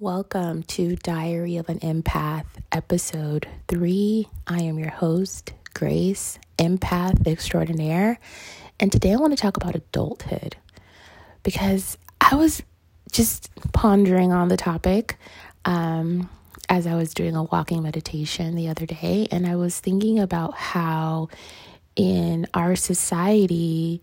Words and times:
Welcome 0.00 0.62
to 0.62 0.96
Diary 0.96 1.58
of 1.58 1.68
an 1.68 1.80
Empath, 1.80 2.46
episode 2.72 3.46
three. 3.68 4.28
I 4.46 4.62
am 4.62 4.78
your 4.78 4.88
host, 4.88 5.52
Grace, 5.74 6.38
empath 6.56 7.26
extraordinaire. 7.26 8.18
And 8.80 8.90
today 8.90 9.12
I 9.12 9.16
want 9.16 9.36
to 9.36 9.36
talk 9.36 9.58
about 9.58 9.74
adulthood 9.74 10.56
because 11.42 11.98
I 12.18 12.34
was 12.34 12.62
just 13.12 13.50
pondering 13.74 14.32
on 14.32 14.48
the 14.48 14.56
topic 14.56 15.18
um, 15.66 16.30
as 16.70 16.86
I 16.86 16.94
was 16.94 17.12
doing 17.12 17.36
a 17.36 17.42
walking 17.42 17.82
meditation 17.82 18.56
the 18.56 18.68
other 18.68 18.86
day. 18.86 19.28
And 19.30 19.46
I 19.46 19.56
was 19.56 19.78
thinking 19.78 20.18
about 20.18 20.54
how 20.54 21.28
in 21.94 22.46
our 22.54 22.74
society, 22.74 24.00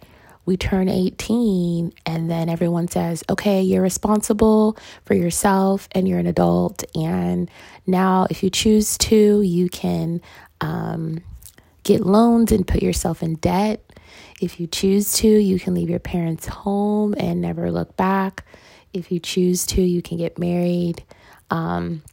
we 0.48 0.55
turn 0.55 0.88
18 0.88 1.93
and 2.05 2.32
then 2.32 2.48
everyone 2.48 2.88
says, 2.88 3.21
okay, 3.30 3.61
you're 3.61 3.82
responsible 3.82 4.77
for 5.04 5.13
yourself 5.13 5.89
and 5.91 6.07
you're 6.07 6.20
an 6.20 6.25
adult. 6.25 6.86
And 6.95 7.52
now, 7.85 8.27
if 8.30 8.41
you 8.41 8.49
choose 8.49 8.98
to, 8.99 9.41
you 9.41 9.67
can 9.67 10.22
um, 10.62 11.22
get 11.84 12.05
loans 12.05 12.53
and 12.53 12.66
put 12.66 12.81
yourself 12.81 13.22
in 13.22 13.36
debt. 13.36 13.84
If 14.39 14.58
you 14.58 14.67
choose 14.67 15.13
to, 15.16 15.27
you 15.27 15.59
can 15.59 15.75
leave 15.75 15.89
your 15.89 15.99
parents' 15.99 16.48
home 16.48 17.14
and 17.17 17.41
never 17.41 17.70
look 17.70 17.98
back. 17.98 18.45
If 18.94 19.11
you 19.11 19.20
choose 19.20 19.66
to, 19.67 19.81
you 19.81 20.02
can 20.02 20.17
get 20.17 20.39
married. 20.39 21.03
Um, 21.52 22.03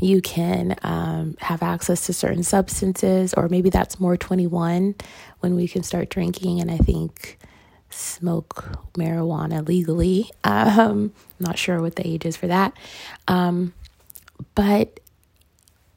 you 0.00 0.22
can 0.22 0.76
um, 0.82 1.36
have 1.40 1.60
access 1.64 2.06
to 2.06 2.12
certain 2.12 2.44
substances, 2.44 3.34
or 3.34 3.48
maybe 3.48 3.68
that's 3.68 3.98
more 3.98 4.16
21 4.16 4.94
when 5.40 5.56
we 5.56 5.66
can 5.66 5.82
start 5.82 6.08
drinking. 6.08 6.60
And 6.60 6.70
I 6.70 6.76
think 6.76 7.36
smoke 7.90 8.78
marijuana 8.94 9.66
legally. 9.66 10.30
Um, 10.44 11.12
not 11.40 11.58
sure 11.58 11.80
what 11.80 11.96
the 11.96 12.06
age 12.06 12.26
is 12.26 12.36
for 12.36 12.46
that. 12.46 12.72
Um, 13.26 13.74
but 14.54 15.00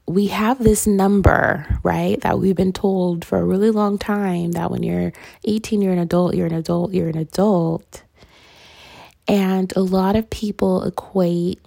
we 0.07 0.27
have 0.27 0.63
this 0.63 0.87
number, 0.87 1.79
right, 1.83 2.19
that 2.21 2.39
we've 2.39 2.55
been 2.55 2.73
told 2.73 3.23
for 3.23 3.39
a 3.39 3.43
really 3.43 3.71
long 3.71 3.97
time 3.97 4.51
that 4.53 4.71
when 4.71 4.83
you're 4.83 5.13
18, 5.45 5.81
you're 5.81 5.93
an 5.93 5.99
adult, 5.99 6.35
you're 6.35 6.47
an 6.47 6.53
adult, 6.53 6.93
you're 6.93 7.09
an 7.09 7.17
adult. 7.17 8.03
And 9.27 9.71
a 9.75 9.81
lot 9.81 10.15
of 10.15 10.29
people 10.29 10.83
equate 10.83 11.59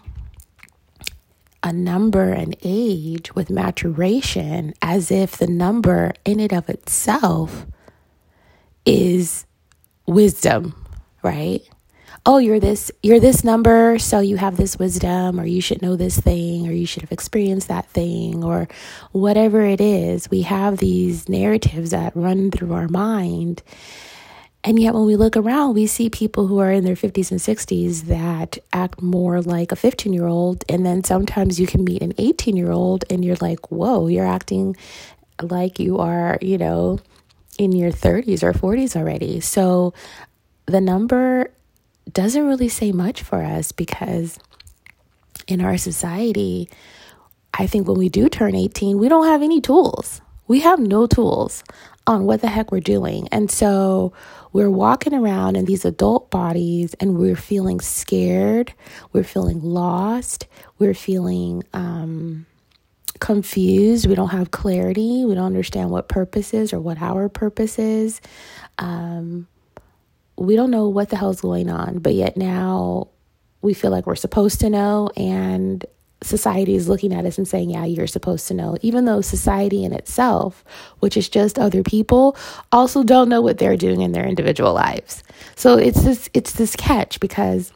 a 1.63 1.73
number 1.73 2.31
and 2.31 2.55
age 2.63 3.35
with 3.35 3.49
maturation 3.49 4.75
as 4.83 5.11
if 5.11 5.39
the 5.39 5.47
number 5.47 6.13
in 6.25 6.39
and 6.39 6.53
of 6.53 6.69
itself 6.69 7.67
is 8.85 9.47
wisdom, 10.07 10.75
right? 11.23 11.63
Oh, 12.27 12.39
you're 12.39 12.61
this 12.61 12.91
you're 13.03 13.21
this 13.21 13.45
number, 13.45 13.99
so 13.99 14.21
you 14.21 14.39
have 14.39 14.57
this 14.57 14.79
wisdom 14.79 15.39
or 15.39 15.45
you 15.45 15.61
should 15.61 15.83
know 15.83 15.95
this 15.95 16.19
thing 16.19 16.67
or 16.67 16.73
you 16.73 16.87
should 16.87 17.03
have 17.03 17.13
experienced 17.13 17.69
that 17.69 17.87
thing 17.91 18.43
or 18.43 18.67
whatever 19.13 19.63
it 19.63 19.81
is. 19.81 20.31
We 20.31 20.43
have 20.43 20.79
these 20.79 21.29
narratives 21.29 21.91
that 21.91 22.17
run 22.17 22.51
through 22.51 22.73
our 22.73 22.89
mind. 22.89 23.63
And 24.67 24.81
yet, 24.81 24.95
when 24.95 25.05
we 25.05 25.17
look 25.17 25.37
around, 25.37 25.75
we 25.75 25.87
see 25.87 26.09
people 26.09 26.47
who 26.47 26.59
are 26.59 26.73
in 26.73 26.85
their 26.87 26.95
50s 26.95 27.31
and 27.31 27.39
60s 27.39 28.05
that 28.07 28.57
act 28.73 29.03
more 29.03 29.43
like 29.43 29.71
a 29.73 29.77
15 29.77 30.15
year 30.15 30.27
old. 30.27 30.65
And 30.71 30.87
then 30.87 31.05
sometimes 31.05 31.61
you 31.61 31.67
can 31.67 31.85
meet 31.85 32.01
an 32.01 32.15
18 32.17 32.57
year 32.57 32.73
old 32.73 33.05
and 33.11 33.23
you're 33.23 33.37
like, 33.43 33.71
whoa, 33.71 34.07
you're 34.07 34.27
acting 34.27 34.75
like 35.43 35.79
you 35.79 35.99
are, 35.99 36.39
you 36.41 36.57
know, 36.57 36.99
in 37.59 37.73
your 37.73 37.91
30s 37.91 38.43
or 38.43 38.53
40s 38.53 38.97
already. 38.97 39.41
So 39.41 39.95
the 40.67 40.81
number 40.81 41.51
doesn't 42.13 42.47
really 42.47 42.69
say 42.69 42.93
much 42.93 43.23
for 43.23 43.43
us 43.43 43.73
because 43.73 44.39
in 45.47 45.61
our 45.61 45.77
society, 45.77 46.69
I 47.53 47.67
think 47.67 47.87
when 47.87 47.99
we 47.99 48.09
do 48.09 48.29
turn 48.29 48.55
18, 48.55 48.99
we 48.99 49.09
don't 49.09 49.27
have 49.27 49.43
any 49.43 49.61
tools. 49.61 50.21
We 50.47 50.61
have 50.61 50.79
no 50.79 51.07
tools 51.07 51.65
on 52.07 52.25
what 52.25 52.43
the 52.43 52.49
heck 52.49 52.71
we're 52.71 52.81
doing. 52.81 53.29
And 53.33 53.51
so 53.51 54.13
we're 54.53 54.71
walking 54.71 55.15
around 55.15 55.57
in 55.57 55.65
these 55.65 55.85
adult 55.85 56.31
bodies 56.31 56.95
and 56.95 57.17
we're 57.17 57.37
feeling 57.37 57.81
scared. 57.81 58.75
We're 59.13 59.25
feeling 59.25 59.63
lost. 59.63 60.47
We're 60.79 60.95
feeling, 60.95 61.63
um, 61.73 62.47
confused. 63.21 64.07
We 64.07 64.15
don't 64.15 64.31
have 64.31 64.51
clarity. 64.51 65.25
We 65.25 65.35
don't 65.35 65.47
understand 65.47 65.91
what 65.91 66.09
purpose 66.09 66.55
is 66.55 66.73
or 66.73 66.81
what 66.81 67.01
our 67.01 67.29
purpose 67.29 67.79
is. 67.79 68.21
Um, 68.79 69.47
we 70.37 70.57
don't 70.57 70.71
know 70.71 70.89
what 70.89 71.11
the 71.11 71.17
hell's 71.17 71.41
going 71.41 71.71
on, 71.71 71.99
but 71.99 72.15
yet 72.15 72.37
now 72.37 73.09
we 73.63 73.75
feel 73.75 73.91
like 73.91 74.07
we're 74.07 74.17
supposed 74.17 74.61
to 74.61 74.71
know, 74.71 75.11
and 75.17 75.85
society 76.23 76.75
is 76.75 76.89
looking 76.89 77.13
at 77.13 77.25
us 77.25 77.39
and 77.39 77.47
saying, 77.47 77.71
Yeah, 77.71 77.85
you're 77.85 78.07
supposed 78.07 78.49
to 78.49 78.55
know, 78.55 78.77
even 78.83 79.05
though 79.05 79.21
society 79.21 79.85
in 79.85 79.93
itself, 79.93 80.65
which 81.01 81.17
is 81.17 81.29
just 81.29 81.59
other 81.59 81.83
people, 81.83 82.37
also 82.73 83.03
don't 83.03 83.29
know 83.29 83.41
what 83.41 83.59
they're 83.59 83.77
doing 83.77 84.01
in 84.01 84.13
their 84.13 84.27
individual 84.27 84.73
lives. 84.73 85.23
So 85.55 85.77
it's 85.77 86.03
this 86.03 86.29
it's 86.35 86.53
this 86.53 86.75
catch 86.77 87.21
because 87.21 87.73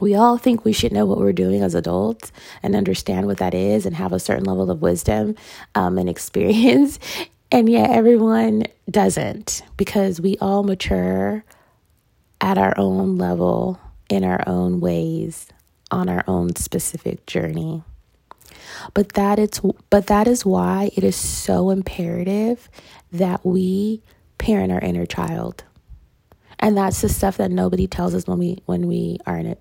we 0.00 0.14
all 0.14 0.38
think 0.38 0.64
we 0.64 0.72
should 0.72 0.92
know 0.92 1.06
what 1.06 1.18
we're 1.18 1.32
doing 1.32 1.62
as 1.62 1.74
adults 1.74 2.32
and 2.62 2.74
understand 2.74 3.26
what 3.26 3.38
that 3.38 3.54
is 3.54 3.86
and 3.86 3.94
have 3.94 4.12
a 4.12 4.18
certain 4.18 4.44
level 4.44 4.70
of 4.70 4.82
wisdom 4.82 5.36
um, 5.74 5.98
and 5.98 6.08
experience. 6.08 6.98
And 7.52 7.68
yet, 7.68 7.90
everyone 7.90 8.64
doesn't 8.90 9.62
because 9.76 10.20
we 10.20 10.36
all 10.40 10.62
mature 10.62 11.44
at 12.40 12.58
our 12.58 12.74
own 12.76 13.18
level, 13.18 13.78
in 14.08 14.24
our 14.24 14.42
own 14.46 14.80
ways, 14.80 15.48
on 15.90 16.08
our 16.08 16.24
own 16.26 16.54
specific 16.56 17.26
journey. 17.26 17.82
But 18.94 19.10
that 19.10 19.38
it's 19.38 19.60
but 19.90 20.06
that 20.06 20.28
is 20.28 20.46
why 20.46 20.90
it 20.96 21.04
is 21.04 21.16
so 21.16 21.70
imperative 21.70 22.70
that 23.12 23.44
we 23.44 24.00
parent 24.38 24.72
our 24.72 24.80
inner 24.80 25.04
child. 25.04 25.64
And 26.60 26.76
that's 26.76 27.00
the 27.00 27.08
stuff 27.08 27.36
that 27.38 27.50
nobody 27.50 27.86
tells 27.86 28.14
us 28.14 28.26
when 28.26 28.38
we 28.38 28.62
when 28.66 28.86
we 28.86 29.18
are 29.26 29.36
in 29.36 29.46
it 29.46 29.60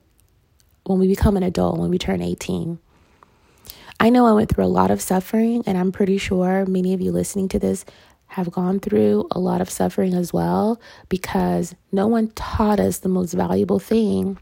when 0.89 0.97
we 0.97 1.07
become 1.07 1.38
an 1.38 1.44
adult, 1.44 1.77
when 1.77 1.91
we 1.91 2.00
turn 2.00 2.19
18. 2.19 2.79
I 4.00 4.09
know 4.09 4.25
I 4.25 4.31
went 4.31 4.50
through 4.50 4.63
a 4.63 4.66
lot 4.66 4.89
of 4.89 5.01
suffering, 5.01 5.61
and 5.67 5.77
I'm 5.77 5.91
pretty 5.91 6.17
sure 6.17 6.66
many 6.66 6.95
of 6.95 7.00
you 7.00 7.11
listening 7.11 7.47
to 7.50 7.59
this 7.59 7.85
have 8.29 8.51
gone 8.51 8.79
through 8.79 9.27
a 9.29 9.39
lot 9.39 9.61
of 9.61 9.69
suffering 9.69 10.16
as 10.16 10.33
well 10.33 10.81
because 11.07 11.75
no 11.91 12.07
one 12.07 12.29
taught 12.29 12.79
us 12.79 12.97
the 12.97 13.09
most 13.09 13.33
valuable 13.33 13.77
thing 13.77 14.39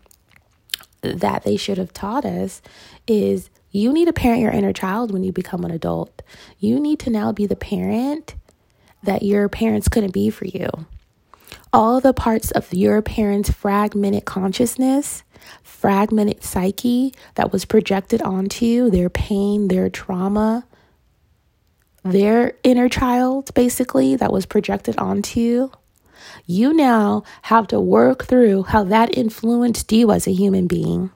that 1.02 1.44
they 1.44 1.58
should 1.58 1.78
have 1.78 1.92
taught 1.92 2.24
us 2.24 2.62
is 3.08 3.50
you 3.72 3.92
need 3.92 4.06
to 4.06 4.14
parent 4.14 4.42
your 4.42 4.52
inner 4.52 4.72
child 4.72 5.12
when 5.12 5.24
you 5.24 5.34
become 5.34 5.66
an 5.66 5.72
adult. 5.72 6.22
You 6.60 6.80
need 6.80 7.00
to 7.00 7.10
now 7.10 7.34
be 7.34 7.46
the 7.46 7.58
parent 7.58 8.36
that 9.04 9.22
your 9.22 9.50
parents 9.50 9.90
couldn't 9.90 10.14
be 10.14 10.30
for 10.30 10.46
you. 10.46 10.70
All 11.74 12.00
the 12.00 12.14
parts 12.14 12.52
of 12.52 12.74
your 12.74 13.02
parents' 13.02 13.52
fragmented 13.52 14.24
consciousness 14.24 15.24
fragmented 15.64 16.44
psyche 16.44 17.14
that 17.36 17.52
was 17.52 17.66
projected 17.66 18.22
onto 18.22 18.66
you, 18.66 18.90
their 18.90 19.10
pain, 19.10 19.68
their 19.68 19.90
trauma, 19.90 20.66
their 22.04 22.54
inner 22.64 22.90
child, 22.90 23.54
basically, 23.54 24.16
that 24.16 24.32
was 24.32 24.46
projected 24.46 24.98
onto 24.98 25.40
you. 25.40 25.72
You 26.46 26.74
now 26.74 27.24
have 27.44 27.68
to 27.68 27.80
work 27.80 28.26
through 28.26 28.64
how 28.64 28.84
that 28.86 29.18
influenced 29.18 29.92
you 29.92 30.12
as 30.12 30.28
a 30.28 30.32
human 30.32 30.68
being, 30.68 31.12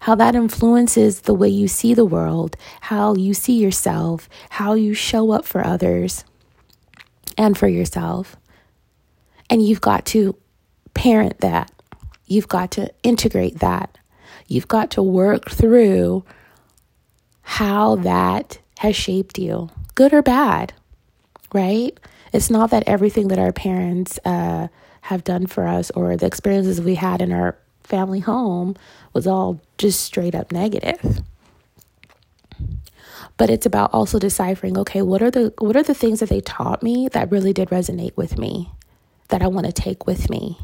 how 0.00 0.14
that 0.14 0.34
influences 0.34 1.22
the 1.22 1.34
way 1.34 1.48
you 1.48 1.68
see 1.68 1.94
the 1.94 2.04
world, 2.04 2.56
how 2.82 3.14
you 3.14 3.34
see 3.34 3.60
yourself, 3.60 4.28
how 4.50 4.74
you 4.74 4.94
show 4.94 5.32
up 5.32 5.44
for 5.44 5.66
others 5.66 6.24
and 7.36 7.56
for 7.56 7.68
yourself. 7.68 8.36
And 9.48 9.66
you've 9.66 9.80
got 9.80 10.06
to 10.06 10.36
parent 10.94 11.40
that. 11.40 11.72
You've 12.30 12.46
got 12.46 12.70
to 12.72 12.92
integrate 13.02 13.58
that. 13.58 13.98
You've 14.46 14.68
got 14.68 14.92
to 14.92 15.02
work 15.02 15.50
through 15.50 16.24
how 17.42 17.96
that 17.96 18.60
has 18.78 18.94
shaped 18.94 19.36
you, 19.36 19.68
good 19.96 20.14
or 20.14 20.22
bad, 20.22 20.72
right? 21.52 21.98
It's 22.32 22.48
not 22.48 22.70
that 22.70 22.84
everything 22.86 23.26
that 23.28 23.40
our 23.40 23.52
parents 23.52 24.20
uh, 24.24 24.68
have 25.00 25.24
done 25.24 25.48
for 25.48 25.66
us 25.66 25.90
or 25.90 26.16
the 26.16 26.26
experiences 26.26 26.80
we 26.80 26.94
had 26.94 27.20
in 27.20 27.32
our 27.32 27.58
family 27.82 28.20
home 28.20 28.76
was 29.12 29.26
all 29.26 29.60
just 29.76 30.00
straight 30.00 30.36
up 30.36 30.52
negative 30.52 31.24
but 33.36 33.50
it's 33.50 33.66
about 33.66 33.92
also 33.92 34.20
deciphering 34.20 34.78
okay 34.78 35.02
what 35.02 35.20
are 35.20 35.30
the 35.30 35.52
what 35.58 35.74
are 35.74 35.82
the 35.82 35.94
things 35.94 36.20
that 36.20 36.28
they 36.28 36.40
taught 36.42 36.84
me 36.84 37.08
that 37.08 37.32
really 37.32 37.52
did 37.52 37.68
resonate 37.70 38.16
with 38.16 38.38
me 38.38 38.70
that 39.28 39.42
I 39.42 39.48
want 39.48 39.66
to 39.66 39.72
take 39.72 40.06
with 40.06 40.30
me 40.30 40.56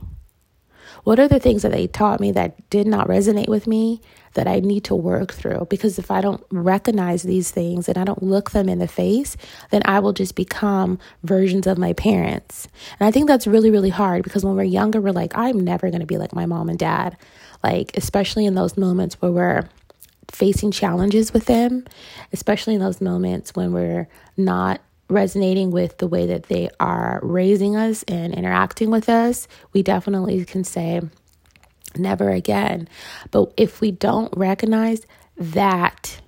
what 1.06 1.20
are 1.20 1.29
the 1.29 1.38
things 1.38 1.62
that 1.62 1.70
they 1.70 1.87
taught 1.87 2.19
me 2.19 2.32
that 2.32 2.69
did 2.69 2.85
not 2.85 3.06
resonate 3.06 3.47
with 3.47 3.69
me 3.69 4.00
that 4.35 4.49
I 4.49 4.58
need 4.58 4.82
to 4.87 4.94
work 4.97 5.32
through? 5.32 5.69
Because 5.70 6.00
if 6.00 6.11
I 6.11 6.20
don't 6.20 6.44
recognize 6.50 7.23
these 7.23 7.53
things 7.53 7.88
and 7.88 7.97
I 7.97 8.03
don't 8.03 8.25
look 8.25 8.50
them 8.50 8.69
in 8.69 8.81
the 8.81 8.88
face, 8.88 9.37
then 9.70 9.82
I 9.85 10.00
will 10.00 10.12
just 10.12 10.35
become 10.35 10.99
versions 11.23 11.69
of 11.69 11.79
my 11.79 11.93
parents. 11.93 12.67
And 12.99 13.06
I 13.06 13.12
think 13.12 13.29
that's 13.29 13.47
really, 13.47 13.70
really 13.70 13.88
hard 13.88 14.25
because 14.25 14.44
when 14.44 14.56
we're 14.56 14.64
younger, 14.64 15.00
we're 15.00 15.12
like, 15.12 15.31
I'm 15.38 15.61
never 15.61 15.91
going 15.91 16.00
to 16.00 16.06
be 16.06 16.19
like 16.19 16.35
my 16.35 16.44
mom 16.44 16.69
and 16.69 16.76
dad. 16.79 17.17
Like, 17.62 17.97
especially 17.97 18.44
in 18.44 18.56
those 18.56 18.76
moments 18.76 19.23
where 19.23 19.31
we're 19.31 19.69
facing 20.32 20.73
challenges 20.73 21.32
with 21.32 21.47
them, 21.47 21.85
especially 22.32 22.75
in 22.75 22.81
those 22.81 23.00
moments 23.00 23.55
when 23.55 23.73
we're 23.73 24.08
not 24.37 24.81
resonating 25.08 25.70
with 25.70 25.99
the 25.99 26.08
way 26.08 26.26
that 26.26 26.44
they 26.44 26.69
are 26.81 27.20
raising 27.23 27.76
us 27.76 28.03
and 28.05 28.35
interacting 28.35 28.91
with 28.91 29.08
us, 29.08 29.47
we 29.73 29.82
definitely 29.82 30.44
can 30.44 30.64
say, 30.64 31.00
never 31.97 32.31
again. 32.31 32.88
But 33.31 33.53
if 33.56 33.81
we 33.81 33.91
don't 33.91 34.32
recognize 34.37 35.06
that 35.37 36.20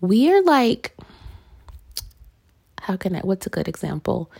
we 0.00 0.32
are 0.32 0.42
like, 0.42 0.94
how 2.80 2.96
can 2.96 3.16
I, 3.16 3.20
what's 3.20 3.46
a 3.46 3.50
good 3.50 3.68
example? 3.68 4.30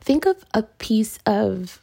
Think 0.00 0.26
of 0.26 0.44
a 0.54 0.62
piece 0.62 1.18
of 1.26 1.80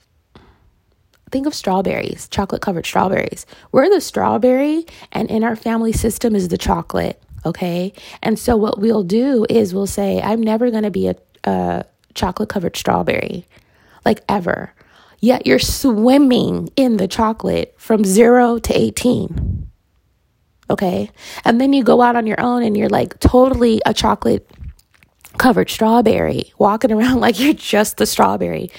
think 1.30 1.46
of 1.46 1.54
strawberries, 1.54 2.30
chocolate 2.30 2.62
covered 2.62 2.86
strawberries. 2.86 3.46
We're 3.74 3.90
the 3.90 4.00
strawberry, 4.00 4.86
and 5.12 5.30
in 5.30 5.44
our 5.44 5.58
family 5.58 5.92
system 5.92 6.36
is 6.36 6.48
the 6.48 6.58
chocolate. 6.58 7.22
Okay. 7.46 7.94
And 8.22 8.38
so 8.38 8.56
what 8.58 8.80
we'll 8.80 9.04
do 9.04 9.46
is 9.50 9.74
we'll 9.74 9.88
say, 9.88 10.22
I'm 10.22 10.42
never 10.42 10.72
going 10.72 10.84
to 10.84 10.92
be 10.92 11.08
a, 11.08 11.16
a 11.44 11.86
chocolate 12.14 12.50
covered 12.50 12.76
strawberry, 12.76 13.48
like 14.06 14.22
ever. 14.28 14.74
Yet 15.20 15.48
you're 15.48 15.60
swimming 15.60 16.70
in 16.76 16.98
the 16.98 17.08
chocolate 17.08 17.74
from 17.78 18.04
zero 18.04 18.60
to 18.60 18.78
18. 18.78 19.68
Okay. 20.70 21.10
And 21.46 21.62
then 21.62 21.74
you 21.74 21.84
go 21.84 22.02
out 22.02 22.16
on 22.16 22.28
your 22.28 22.40
own 22.40 22.64
and 22.64 22.76
you're 22.76 22.90
like 22.90 23.20
totally 23.20 23.82
a 23.86 23.94
chocolate 23.94 24.50
covered 25.38 25.70
strawberry, 25.70 26.54
walking 26.58 26.92
around 26.92 27.20
like 27.22 27.40
you're 27.40 27.54
just 27.54 27.98
the 27.98 28.06
strawberry. 28.06 28.70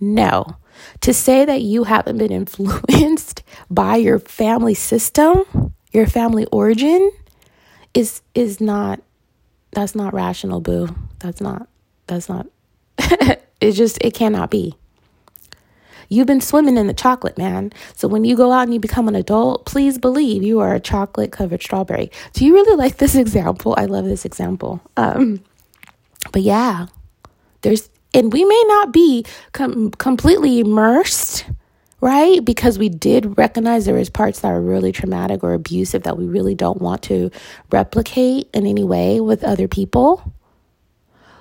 No. 0.00 0.56
To 1.02 1.12
say 1.12 1.44
that 1.44 1.62
you 1.62 1.84
haven't 1.84 2.18
been 2.18 2.32
influenced 2.32 3.42
by 3.70 3.96
your 3.96 4.18
family 4.18 4.74
system, 4.74 5.74
your 5.92 6.06
family 6.06 6.46
origin, 6.46 7.10
is 7.94 8.22
is 8.34 8.60
not 8.60 9.00
that's 9.72 9.94
not 9.94 10.14
rational, 10.14 10.60
boo. 10.60 10.88
That's 11.20 11.40
not 11.40 11.68
that's 12.06 12.28
not 12.28 12.46
it 12.98 13.72
just 13.72 13.98
it 14.00 14.14
cannot 14.14 14.50
be. 14.50 14.74
You've 16.08 16.26
been 16.26 16.40
swimming 16.40 16.76
in 16.76 16.86
the 16.86 16.94
chocolate, 16.94 17.38
man. 17.38 17.72
So 17.94 18.08
when 18.08 18.24
you 18.24 18.36
go 18.36 18.52
out 18.52 18.62
and 18.62 18.74
you 18.74 18.80
become 18.80 19.08
an 19.08 19.14
adult, 19.14 19.64
please 19.64 19.98
believe 19.98 20.42
you 20.42 20.60
are 20.60 20.74
a 20.74 20.80
chocolate 20.80 21.32
covered 21.32 21.62
strawberry. 21.62 22.10
Do 22.34 22.44
you 22.44 22.54
really 22.54 22.76
like 22.76 22.98
this 22.98 23.14
example? 23.24 23.74
I 23.78 23.86
love 23.86 24.04
this 24.04 24.24
example. 24.24 24.80
Um, 24.96 25.42
but 26.32 26.42
yeah, 26.42 26.86
there's, 27.62 27.88
and 28.12 28.32
we 28.32 28.44
may 28.44 28.62
not 28.68 28.92
be 28.92 29.24
com- 29.52 29.90
completely 29.92 30.60
immersed, 30.60 31.46
right? 32.04 32.44
Because 32.44 32.78
we 32.78 32.90
did 32.90 33.38
recognize 33.38 33.86
there 33.86 33.96
is 33.96 34.10
parts 34.10 34.40
that 34.40 34.52
are 34.52 34.60
really 34.60 34.92
traumatic 34.92 35.42
or 35.42 35.54
abusive 35.54 36.02
that 36.02 36.18
we 36.18 36.26
really 36.26 36.54
don't 36.54 36.82
want 36.82 37.00
to 37.04 37.30
replicate 37.72 38.50
in 38.52 38.66
any 38.66 38.84
way 38.84 39.22
with 39.22 39.42
other 39.42 39.68
people. 39.68 40.34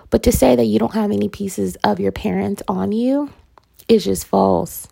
But 0.10 0.24
to 0.24 0.32
say 0.32 0.56
that 0.56 0.64
you 0.64 0.80
don't 0.80 0.94
have 0.94 1.12
any 1.12 1.28
pieces 1.28 1.76
of 1.84 2.00
your 2.00 2.14
parents 2.14 2.64
on 2.70 2.94
you 2.94 3.30
is 3.90 4.06
just 4.06 4.26
false. 4.26 4.88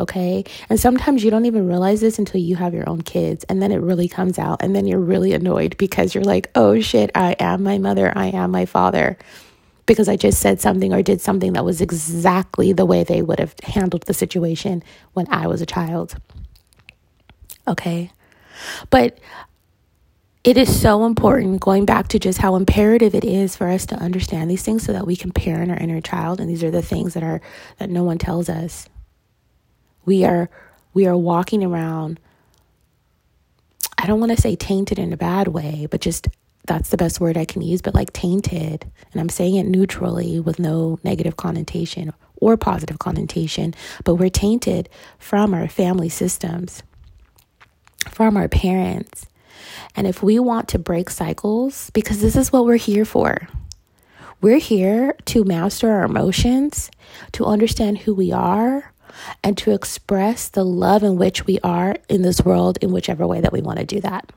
Okay. 0.00 0.42
And 0.68 0.80
sometimes 0.80 1.22
you 1.22 1.30
don't 1.30 1.46
even 1.46 1.68
realize 1.68 2.00
this 2.00 2.18
until 2.18 2.40
you 2.40 2.56
have 2.56 2.74
your 2.74 2.88
own 2.88 3.02
kids. 3.02 3.44
And 3.44 3.62
then 3.62 3.70
it 3.70 3.76
really 3.76 4.08
comes 4.08 4.36
out. 4.36 4.64
And 4.64 4.74
then 4.74 4.84
you're 4.84 4.98
really 4.98 5.32
annoyed 5.32 5.76
because 5.76 6.12
you're 6.12 6.24
like, 6.24 6.50
oh 6.56 6.80
shit, 6.80 7.12
I 7.14 7.36
am 7.38 7.62
my 7.62 7.78
mother. 7.78 8.12
I 8.16 8.30
am 8.30 8.50
my 8.50 8.66
father. 8.66 9.16
Because 9.86 10.08
I 10.08 10.16
just 10.16 10.40
said 10.40 10.60
something 10.60 10.92
or 10.92 11.02
did 11.02 11.20
something 11.20 11.52
that 11.52 11.64
was 11.64 11.80
exactly 11.80 12.72
the 12.72 12.86
way 12.86 13.04
they 13.04 13.22
would 13.22 13.38
have 13.38 13.54
handled 13.62 14.04
the 14.04 14.14
situation 14.14 14.82
when 15.12 15.26
I 15.28 15.46
was 15.46 15.60
a 15.60 15.66
child. 15.66 16.16
Okay. 17.68 18.10
But 18.90 19.18
it 20.42 20.56
is 20.56 20.80
so 20.80 21.06
important 21.06 21.60
going 21.60 21.84
back 21.86 22.08
to 22.08 22.18
just 22.18 22.38
how 22.38 22.54
imperative 22.54 23.14
it 23.14 23.24
is 23.24 23.56
for 23.56 23.68
us 23.68 23.86
to 23.86 23.96
understand 23.96 24.50
these 24.50 24.62
things 24.62 24.84
so 24.84 24.92
that 24.92 25.06
we 25.06 25.16
can 25.16 25.32
parent 25.32 25.70
our 25.70 25.78
inner 25.78 26.00
child 26.00 26.40
and 26.40 26.48
these 26.48 26.62
are 26.62 26.70
the 26.70 26.82
things 26.82 27.14
that 27.14 27.22
are 27.22 27.40
that 27.78 27.88
no 27.88 28.04
one 28.04 28.18
tells 28.18 28.50
us 28.50 28.86
we 30.04 30.22
are 30.22 30.50
we 30.92 31.06
are 31.06 31.16
walking 31.16 31.64
around 31.64 32.20
I 34.04 34.06
don't 34.06 34.20
want 34.20 34.32
to 34.32 34.40
say 34.40 34.54
tainted 34.54 34.98
in 34.98 35.14
a 35.14 35.16
bad 35.16 35.48
way, 35.48 35.88
but 35.90 36.02
just 36.02 36.28
that's 36.66 36.90
the 36.90 36.96
best 36.96 37.20
word 37.20 37.36
I 37.36 37.44
can 37.44 37.62
use, 37.62 37.82
but 37.82 37.94
like 37.94 38.12
tainted. 38.12 38.90
And 39.12 39.20
I'm 39.20 39.28
saying 39.28 39.56
it 39.56 39.66
neutrally 39.66 40.40
with 40.40 40.58
no 40.58 40.98
negative 41.04 41.36
connotation 41.36 42.12
or 42.36 42.56
positive 42.56 42.98
connotation, 42.98 43.74
but 44.04 44.16
we're 44.16 44.30
tainted 44.30 44.88
from 45.18 45.54
our 45.54 45.68
family 45.68 46.08
systems, 46.08 46.82
from 48.08 48.36
our 48.36 48.48
parents. 48.48 49.26
And 49.96 50.06
if 50.06 50.22
we 50.22 50.38
want 50.38 50.68
to 50.68 50.78
break 50.78 51.10
cycles, 51.10 51.90
because 51.90 52.20
this 52.20 52.36
is 52.36 52.52
what 52.52 52.64
we're 52.64 52.76
here 52.76 53.04
for, 53.04 53.48
we're 54.40 54.58
here 54.58 55.16
to 55.26 55.44
master 55.44 55.90
our 55.90 56.04
emotions, 56.04 56.90
to 57.32 57.44
understand 57.44 57.98
who 57.98 58.14
we 58.14 58.32
are, 58.32 58.92
and 59.42 59.56
to 59.58 59.72
express 59.72 60.48
the 60.48 60.64
love 60.64 61.02
in 61.02 61.16
which 61.16 61.46
we 61.46 61.58
are 61.60 61.96
in 62.08 62.22
this 62.22 62.44
world 62.44 62.78
in 62.82 62.92
whichever 62.92 63.26
way 63.26 63.40
that 63.40 63.52
we 63.52 63.62
want 63.62 63.78
to 63.78 63.86
do 63.86 64.00
that. 64.00 64.30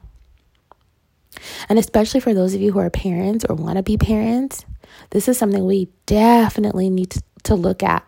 And 1.70 1.80
especially 1.80 2.20
for 2.20 2.34
those 2.34 2.54
of 2.54 2.62
you 2.62 2.72
who 2.72 2.80
are 2.80 2.90
parents 2.90 3.46
or 3.48 3.56
want 3.56 3.78
to 3.78 3.84
be 3.84 3.98
parents, 3.98 4.66
this 5.12 5.28
is 5.28 5.38
something 5.38 5.66
we 5.66 5.90
definitely 6.06 6.90
need 6.90 7.16
to 7.44 7.56
look 7.56 7.84
at. 7.84 8.06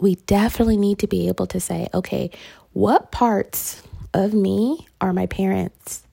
We 0.00 0.14
definitely 0.14 0.76
need 0.76 0.98
to 1.00 1.06
be 1.06 1.28
able 1.28 1.46
to 1.48 1.60
say, 1.60 1.88
okay, 1.92 2.30
what 2.72 3.10
parts 3.10 3.82
of 4.14 4.32
me 4.32 4.86
are 5.00 5.12
my 5.12 5.26
parents? 5.26 6.04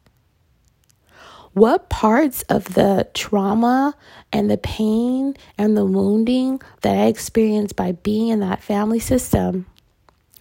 What 1.53 1.89
parts 1.89 2.43
of 2.43 2.75
the 2.75 3.07
trauma 3.13 3.95
and 4.31 4.51
the 4.51 4.57
pain 4.57 5.35
and 5.57 5.75
the 5.75 5.85
wounding 5.85 6.61
that 6.81 6.95
I 6.95 7.05
experienced 7.05 7.75
by 7.75 7.93
being 7.93 8.27
in 8.27 8.41
that 8.41 8.61
family 8.61 8.99
system 8.99 9.65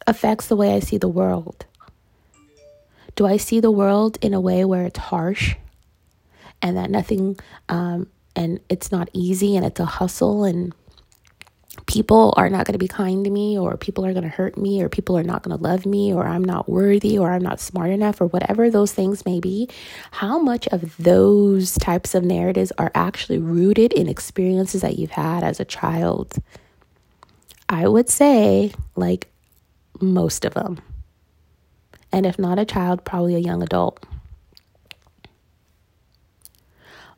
affects 0.06 0.48
the 0.48 0.56
way 0.56 0.74
I 0.74 0.80
see 0.80 0.98
the 0.98 1.08
world? 1.08 1.64
Do 3.16 3.26
I 3.26 3.36
see 3.38 3.60
the 3.60 3.70
world 3.70 4.18
in 4.20 4.34
a 4.34 4.40
way 4.40 4.64
where 4.64 4.84
it's 4.84 4.98
harsh 4.98 5.56
and 6.62 6.76
that 6.76 6.90
nothing, 6.90 7.38
um, 7.68 8.08
and 8.34 8.60
it's 8.68 8.92
not 8.92 9.08
easy 9.12 9.56
and 9.56 9.64
it's 9.64 9.80
a 9.80 9.84
hustle 9.84 10.44
and 10.44 10.74
people 11.86 12.34
are 12.36 12.48
not 12.48 12.66
going 12.66 12.72
to 12.72 12.78
be 12.78 12.88
kind 12.88 13.24
to 13.24 13.30
me 13.30 13.58
or 13.58 13.76
people 13.76 14.04
are 14.04 14.12
going 14.12 14.24
to 14.24 14.28
hurt 14.28 14.56
me 14.56 14.82
or 14.82 14.88
people 14.88 15.16
are 15.16 15.22
not 15.22 15.42
going 15.42 15.56
to 15.56 15.62
love 15.62 15.86
me 15.86 16.12
or 16.12 16.26
I'm 16.26 16.44
not 16.44 16.68
worthy 16.68 17.18
or 17.18 17.32
I'm 17.32 17.42
not 17.42 17.60
smart 17.60 17.90
enough 17.90 18.20
or 18.20 18.26
whatever 18.26 18.70
those 18.70 18.92
things 18.92 19.24
may 19.24 19.40
be, 19.40 19.68
how 20.10 20.38
much 20.38 20.66
of 20.68 20.96
those 20.96 21.75
types 21.75 22.14
of 22.14 22.25
narratives 22.25 22.73
are 22.78 22.90
actually 22.94 23.38
rooted 23.38 23.92
in 23.92 24.08
experiences 24.08 24.82
that 24.82 24.99
you've 24.99 25.11
had 25.11 25.44
as 25.44 25.61
a 25.61 25.64
child? 25.64 26.35
I 27.68 27.87
would 27.88 28.08
say 28.08 28.73
like 28.96 29.30
most 30.00 30.44
of 30.44 30.54
them. 30.54 30.78
And 32.12 32.25
if 32.26 32.38
not 32.38 32.58
a 32.58 32.64
child, 32.64 33.04
probably 33.04 33.34
a 33.34 33.40
young 33.40 33.62
adult. 33.62 34.04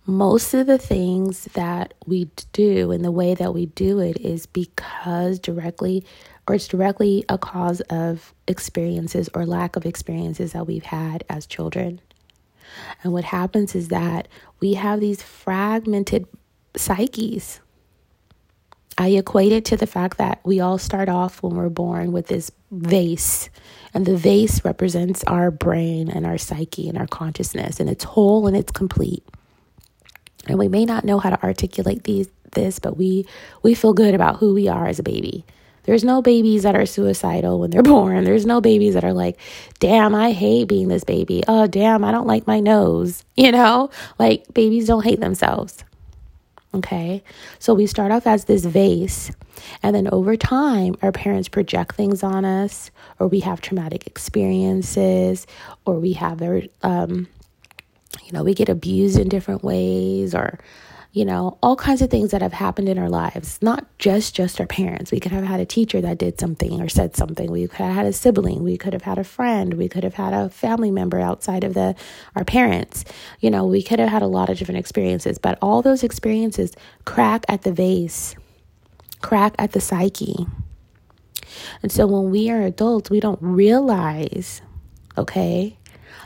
most 0.09 0.54
of 0.54 0.66
the 0.66 0.78
things 0.78 1.45
that 1.52 1.92
we 2.07 2.30
do 2.54 2.90
and 2.90 3.04
the 3.04 3.12
way 3.12 3.35
that 3.35 3.52
we 3.52 3.66
do 3.66 4.00
it 4.00 4.18
is 4.18 4.47
because 4.47 5.38
directly 5.38 6.02
or 6.49 6.54
it's 6.54 6.66
directly 6.66 7.26
a 7.28 7.37
cause 7.37 7.83
of 7.90 8.33
experiences 8.47 9.28
or 9.35 9.45
lack 9.45 9.76
of 9.76 9.85
experiences 9.85 10.52
that 10.52 10.66
we've 10.66 10.85
had 10.85 11.23
as 11.28 11.47
children. 11.47 12.00
And 13.04 13.12
what 13.12 13.25
happens 13.25 13.75
is 13.75 13.88
that 13.88 14.28
we 14.61 14.75
have 14.75 14.99
these 15.00 15.23
fragmented 15.23 16.26
psyches. 16.75 17.61
I 18.99 19.11
equate 19.11 19.52
it 19.52 19.64
to 19.67 19.76
the 19.76 19.87
fact 19.87 20.19
that 20.19 20.40
we 20.43 20.59
all 20.59 20.76
start 20.76 21.09
off 21.09 21.40
when 21.40 21.55
we're 21.55 21.69
born 21.69 22.11
with 22.11 22.26
this 22.26 22.50
vase, 22.73 23.49
and 23.95 24.05
the 24.05 24.17
vase 24.17 24.64
represents 24.64 25.23
our 25.25 25.52
brain 25.52 26.11
and 26.11 26.26
our 26.26 26.37
psyche 26.37 26.88
and 26.88 26.99
our 26.99 27.07
consciousness, 27.07 27.78
and 27.78 27.88
it's 27.88 28.02
whole 28.02 28.49
and 28.49 28.57
it's 28.57 28.73
complete. 28.73 29.25
And 30.49 30.59
we 30.59 30.67
may 30.67 30.85
not 30.85 31.05
know 31.05 31.21
how 31.21 31.31
to 31.31 31.43
articulate 31.43 32.05
these 32.05 32.28
this 32.52 32.78
but 32.78 32.97
we 32.97 33.26
we 33.62 33.75
feel 33.75 33.93
good 33.93 34.14
about 34.14 34.37
who 34.37 34.55
we 34.55 34.69
are 34.69 34.87
as 34.88 34.99
a 34.99 35.02
baby. 35.02 35.45
There's 35.85 36.05
no 36.05 36.21
babies 36.21 36.64
that 36.64 36.75
are 36.75 36.87
suicidal 36.87 37.61
when 37.61 37.71
they're 37.71 37.83
born. 37.95 38.25
There's 38.25 38.47
no 38.47 38.61
babies 38.61 38.95
that 38.95 39.05
are 39.05 39.12
like 39.12 39.38
damn 39.81 40.14
i 40.14 40.33
hate 40.33 40.67
being 40.67 40.88
this 40.88 41.05
baby. 41.05 41.43
Oh 41.47 41.67
damn 41.67 42.05
i 42.05 42.11
don't 42.11 42.26
like 42.26 42.47
my 42.47 42.61
nose 42.61 43.25
you 43.37 43.52
know? 43.52 43.90
Like 44.19 44.52
babies 44.55 44.87
don't 44.87 45.05
hate 45.05 45.21
themselves 45.21 45.85
okay? 46.75 47.23
So 47.59 47.75
we 47.75 47.87
start 47.87 48.13
off 48.13 48.27
as 48.27 48.45
this 48.45 48.65
vase 48.65 49.31
and 49.83 49.95
then 49.95 50.09
over 50.13 50.37
time 50.37 50.97
our 51.03 51.13
parents 51.13 51.49
project 51.49 51.95
things 51.97 52.23
on 52.23 52.45
us 52.45 52.91
or 53.19 53.27
we 53.27 53.41
have 53.41 53.61
traumatic 53.61 54.07
experiences 54.07 55.47
or 55.85 55.99
we 55.99 56.13
have 56.13 56.39
their 56.39 56.63
um 56.83 57.27
you 58.25 58.33
know, 58.33 58.43
we 58.43 58.55
get 58.55 58.69
abused 58.69 59.19
in 59.19 59.29
different 59.29 59.63
ways 59.63 60.35
or, 60.35 60.59
you 61.19 61.25
know, 61.25 61.59
all 61.65 61.75
kinds 61.75 62.01
of 62.01 62.11
things 62.11 62.31
that 62.31 62.43
have 62.43 62.53
happened 62.53 62.89
in 62.89 62.97
our 62.97 63.09
lives, 63.09 63.59
not 63.61 63.85
just 63.99 64.37
just 64.37 64.61
our 64.61 64.69
parents. 64.69 65.11
We 65.11 65.19
could 65.19 65.33
have 65.33 65.43
had 65.43 65.59
a 65.59 65.67
teacher 65.67 66.01
that 66.01 66.17
did 66.17 66.39
something 66.39 66.81
or 66.81 66.89
said 66.89 67.17
something. 67.17 67.51
We 67.51 67.67
could 67.67 67.81
have 67.81 67.93
had 67.97 68.07
a 68.07 68.13
sibling. 68.13 68.63
We 68.63 68.79
could 68.79 68.93
have 68.93 69.03
had 69.03 69.19
a 69.19 69.25
friend. 69.25 69.75
We 69.75 69.89
could 69.89 70.05
have 70.05 70.15
had 70.15 70.33
a 70.33 70.49
family 70.49 70.93
member 70.93 71.19
outside 71.19 71.65
of 71.65 71.75
the 71.75 71.97
our 72.37 72.45
parents. 72.45 73.05
You 73.41 73.51
know, 73.51 73.65
we 73.65 73.83
could 73.83 73.99
have 73.99 74.11
had 74.11 74.23
a 74.23 74.29
lot 74.29 74.49
of 74.49 74.59
different 74.59 74.79
experiences, 74.79 75.39
but 75.39 75.59
all 75.61 75.83
those 75.83 76.05
experiences 76.05 76.77
crack 77.05 77.45
at 77.49 77.63
the 77.63 77.73
vase, 77.73 78.37
crack 79.21 79.57
at 79.59 79.73
the 79.73 79.81
psyche. 79.81 80.47
And 81.83 81.91
so 81.91 82.07
when 82.07 82.31
we 82.31 82.49
are 82.49 82.63
adults, 82.63 83.11
we 83.11 83.19
don't 83.19 83.43
realize, 83.43 84.63
okay, 85.17 85.77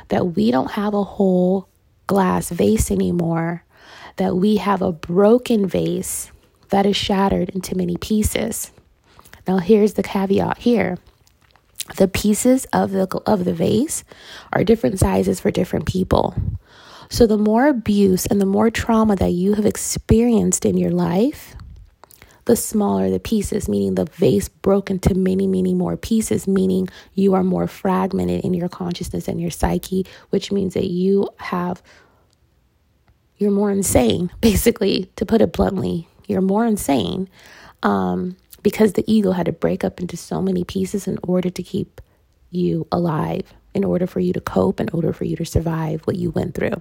that 0.09 0.37
we 0.37 0.51
don't 0.51 0.73
have 0.73 0.93
a 0.93 1.03
whole 1.03 1.71
glass 2.07 2.51
vase 2.51 2.91
anymore 2.91 3.65
that 4.16 4.37
we 4.37 4.57
have 4.57 4.83
a 4.83 4.92
broken 4.92 5.66
vase 5.66 6.31
that 6.71 6.87
is 6.87 6.97
shattered 6.97 7.50
into 7.50 7.76
many 7.76 7.97
pieces. 7.97 8.73
Now, 9.47 9.59
here's 9.59 9.95
the 9.95 10.02
caveat 10.02 10.59
here. 10.59 10.99
The 11.97 12.09
pieces 12.09 12.64
of 12.73 12.92
the 12.92 13.07
of 13.26 13.45
the 13.45 13.52
vase 13.52 14.04
are 14.52 14.64
different 14.64 14.99
sizes 14.99 15.40
for 15.40 15.50
different 15.50 15.87
people. 15.87 16.35
So 17.11 17.26
the 17.26 17.37
more 17.37 17.66
abuse 17.66 18.25
and 18.25 18.40
the 18.40 18.47
more 18.47 18.71
trauma 18.71 19.16
that 19.16 19.33
you 19.33 19.54
have 19.54 19.66
experienced 19.66 20.64
in 20.64 20.78
your 20.78 20.92
life, 20.92 21.54
the 22.47 22.57
smaller 22.57 23.11
the 23.11 23.21
pieces, 23.21 23.69
meaning 23.69 23.97
the 23.97 24.07
vase 24.07 24.49
broke 24.49 24.90
into 24.90 25.14
many, 25.14 25.47
many 25.47 25.75
more 25.75 25.97
pieces, 25.97 26.49
meaning 26.49 26.88
you 27.14 27.35
are 27.35 27.45
more 27.45 27.66
fragmented 27.66 28.45
in 28.45 28.54
your 28.54 28.69
consciousness 28.69 29.28
and 29.28 29.40
your 29.40 29.50
psyche, 29.50 30.07
which 30.31 30.50
means 30.50 30.75
that 30.75 30.87
you 30.87 31.28
have 31.37 31.83
you're 33.39 33.51
more 33.51 33.71
insane, 33.71 34.31
basically, 34.41 35.11
to 35.17 35.27
put 35.27 35.41
it 35.41 35.53
bluntly. 35.53 36.09
You're 36.27 36.41
more 36.41 36.65
insane 36.65 37.29
um, 37.83 38.37
because 38.62 38.93
the 38.93 39.05
ego 39.12 39.33
had 39.33 39.47
to 39.47 39.53
break 39.53 39.85
up 39.85 40.01
into 40.01 40.17
so 40.17 40.41
many 40.41 40.65
pieces 40.65 41.07
in 41.07 41.19
order 41.23 41.51
to 41.51 41.62
keep 41.62 42.01
you 42.51 42.87
alive, 42.93 43.53
in 43.75 43.85
order 43.85 44.07
for 44.07 44.21
you 44.21 44.33
to 44.33 44.41
cope, 44.41 44.81
in 44.81 44.89
order 44.91 45.12
for 45.12 45.25
you 45.25 45.37
to 45.37 45.45
survive 45.45 46.03
what 46.03 46.17
you 46.17 46.31
went 46.31 46.55
through. 46.55 46.77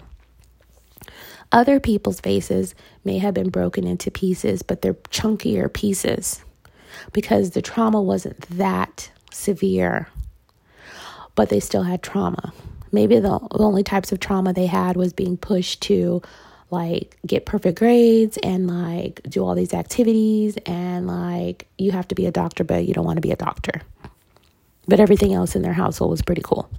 Other 1.52 1.80
people's 1.80 2.22
faces 2.22 2.76
may 3.04 3.18
have 3.18 3.34
been 3.34 3.50
broken 3.50 3.86
into 3.86 4.10
pieces, 4.10 4.62
but 4.62 4.82
they're 4.82 4.94
chunkier 4.94 5.72
pieces 5.72 6.44
because 7.12 7.52
the 7.52 7.62
trauma 7.62 8.02
wasn't 8.02 8.42
that 8.50 9.12
severe, 9.32 10.08
but 11.36 11.50
they 11.50 11.60
still 11.60 11.84
had 11.84 12.02
trauma. 12.02 12.54
Maybe 12.92 13.20
the 13.20 13.40
only 13.52 13.84
types 13.84 14.12
of 14.12 14.20
trauma 14.20 14.54
they 14.54 14.66
had 14.66 14.96
was 14.98 15.14
being 15.14 15.38
pushed 15.38 15.82
to 15.84 16.22
like 16.70 17.18
get 17.26 17.46
perfect 17.46 17.78
grades 17.78 18.38
and 18.44 18.68
like 18.68 19.22
do 19.28 19.44
all 19.44 19.56
these 19.56 19.74
activities 19.74 20.58
and 20.66 21.06
like 21.06 21.68
you 21.78 21.92
have 21.92 22.08
to 22.08 22.16
be 22.16 22.26
a 22.26 22.32
doctor 22.32 22.64
but 22.64 22.86
you 22.86 22.94
don't 22.94 23.06
want 23.06 23.18
to 23.18 23.22
be 23.22 23.32
a 23.32 23.36
doctor. 23.36 23.82
But 24.88 25.00
everything 25.00 25.34
else 25.34 25.56
in 25.56 25.62
their 25.62 25.74
household 25.74 26.12
was 26.12 26.22
pretty 26.22 26.42
cool 26.42 26.70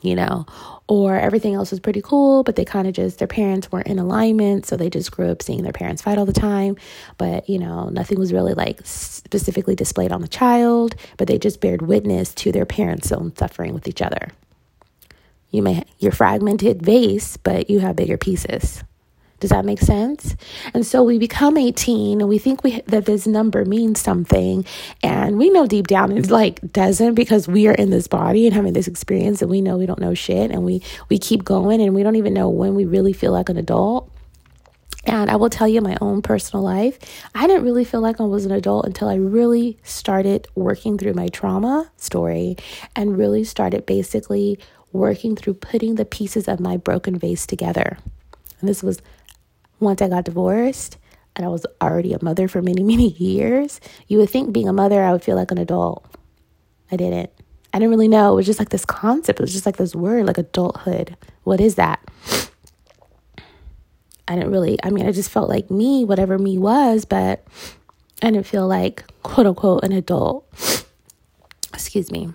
you 0.00 0.14
know? 0.14 0.46
Or 0.86 1.18
everything 1.18 1.54
else 1.54 1.70
was 1.70 1.80
pretty 1.80 2.00
cool 2.00 2.42
but 2.42 2.56
they 2.56 2.64
kind 2.64 2.86
of 2.88 2.94
just 2.94 3.18
their 3.18 3.28
parents 3.28 3.70
weren't 3.70 3.88
in 3.88 3.98
alignment 3.98 4.64
so 4.64 4.76
they 4.76 4.88
just 4.88 5.10
grew 5.10 5.28
up 5.28 5.42
seeing 5.42 5.62
their 5.62 5.72
parents 5.72 6.02
fight 6.02 6.18
all 6.18 6.24
the 6.24 6.32
time. 6.32 6.76
But 7.18 7.48
you 7.48 7.58
know 7.58 7.88
nothing 7.88 8.18
was 8.18 8.32
really 8.32 8.54
like 8.54 8.80
specifically 8.84 9.74
displayed 9.74 10.12
on 10.12 10.22
the 10.22 10.28
child 10.28 10.94
but 11.16 11.28
they 11.28 11.38
just 11.38 11.60
bared 11.60 11.82
witness 11.82 12.32
to 12.34 12.52
their 12.52 12.66
parents' 12.66 13.12
own 13.12 13.34
suffering 13.36 13.74
with 13.74 13.88
each 13.88 14.00
other 14.00 14.28
you 15.50 15.62
may 15.62 15.84
you're 15.98 16.12
fragmented 16.12 16.82
vase, 16.82 17.36
but 17.36 17.70
you 17.70 17.80
have 17.80 17.96
bigger 17.96 18.16
pieces. 18.16 18.82
Does 19.40 19.50
that 19.50 19.64
make 19.64 19.80
sense? 19.80 20.34
And 20.74 20.84
so 20.84 21.04
we 21.04 21.16
become 21.18 21.56
18 21.56 22.20
and 22.20 22.28
we 22.28 22.38
think 22.38 22.64
we 22.64 22.80
that 22.86 23.06
this 23.06 23.26
number 23.26 23.64
means 23.64 24.00
something 24.00 24.64
and 25.02 25.38
we 25.38 25.48
know 25.50 25.66
deep 25.66 25.86
down 25.86 26.10
it 26.10 26.28
like 26.28 26.60
doesn't 26.72 27.14
because 27.14 27.46
we 27.46 27.68
are 27.68 27.74
in 27.74 27.90
this 27.90 28.08
body 28.08 28.46
and 28.46 28.54
having 28.54 28.72
this 28.72 28.88
experience 28.88 29.40
and 29.40 29.50
we 29.50 29.60
know 29.60 29.76
we 29.78 29.86
don't 29.86 30.00
know 30.00 30.14
shit 30.14 30.50
and 30.50 30.64
we 30.64 30.82
we 31.08 31.18
keep 31.18 31.44
going 31.44 31.80
and 31.80 31.94
we 31.94 32.02
don't 32.02 32.16
even 32.16 32.34
know 32.34 32.48
when 32.48 32.74
we 32.74 32.84
really 32.84 33.12
feel 33.12 33.32
like 33.32 33.48
an 33.48 33.56
adult. 33.56 34.10
And 35.08 35.30
I 35.30 35.36
will 35.36 35.48
tell 35.48 35.66
you 35.66 35.80
my 35.80 35.96
own 36.02 36.20
personal 36.20 36.62
life, 36.62 36.98
I 37.34 37.46
didn't 37.46 37.64
really 37.64 37.84
feel 37.84 38.02
like 38.02 38.20
I 38.20 38.24
was 38.24 38.44
an 38.44 38.52
adult 38.52 38.84
until 38.84 39.08
I 39.08 39.14
really 39.14 39.78
started 39.82 40.46
working 40.54 40.98
through 40.98 41.14
my 41.14 41.28
trauma 41.28 41.90
story 41.96 42.56
and 42.94 43.16
really 43.16 43.42
started 43.42 43.86
basically 43.86 44.58
working 44.92 45.34
through 45.34 45.54
putting 45.54 45.94
the 45.94 46.04
pieces 46.04 46.46
of 46.46 46.60
my 46.60 46.76
broken 46.76 47.18
vase 47.18 47.46
together. 47.46 47.96
And 48.60 48.68
this 48.68 48.82
was 48.82 49.00
once 49.80 50.02
I 50.02 50.08
got 50.08 50.24
divorced 50.24 50.98
and 51.34 51.46
I 51.46 51.48
was 51.48 51.64
already 51.80 52.12
a 52.12 52.22
mother 52.22 52.46
for 52.46 52.60
many, 52.60 52.82
many 52.94 53.12
years. 53.12 53.80
You 54.08 54.18
would 54.18 54.28
think 54.28 54.52
being 54.52 54.68
a 54.68 54.74
mother, 54.74 55.02
I 55.02 55.12
would 55.12 55.24
feel 55.24 55.36
like 55.36 55.50
an 55.50 55.58
adult. 55.58 56.04
I 56.90 56.96
didn't. 56.96 57.30
I 57.72 57.78
didn't 57.78 57.90
really 57.90 58.08
know. 58.08 58.32
It 58.32 58.36
was 58.36 58.46
just 58.46 58.58
like 58.58 58.70
this 58.70 58.84
concept. 58.84 59.40
It 59.40 59.42
was 59.42 59.52
just 59.52 59.66
like 59.66 59.76
this 59.78 59.94
word, 59.94 60.26
like 60.26 60.38
adulthood. 60.38 61.16
What 61.44 61.60
is 61.60 61.76
that? 61.76 62.00
I 64.28 64.34
didn't 64.34 64.52
really, 64.52 64.78
I 64.82 64.90
mean, 64.90 65.06
I 65.06 65.12
just 65.12 65.30
felt 65.30 65.48
like 65.48 65.70
me, 65.70 66.04
whatever 66.04 66.38
me 66.38 66.58
was, 66.58 67.06
but 67.06 67.44
I 68.22 68.30
didn't 68.30 68.46
feel 68.46 68.68
like, 68.68 69.04
quote 69.22 69.46
unquote, 69.46 69.84
an 69.84 69.92
adult. 69.92 70.46
Excuse 71.72 72.12
me. 72.12 72.32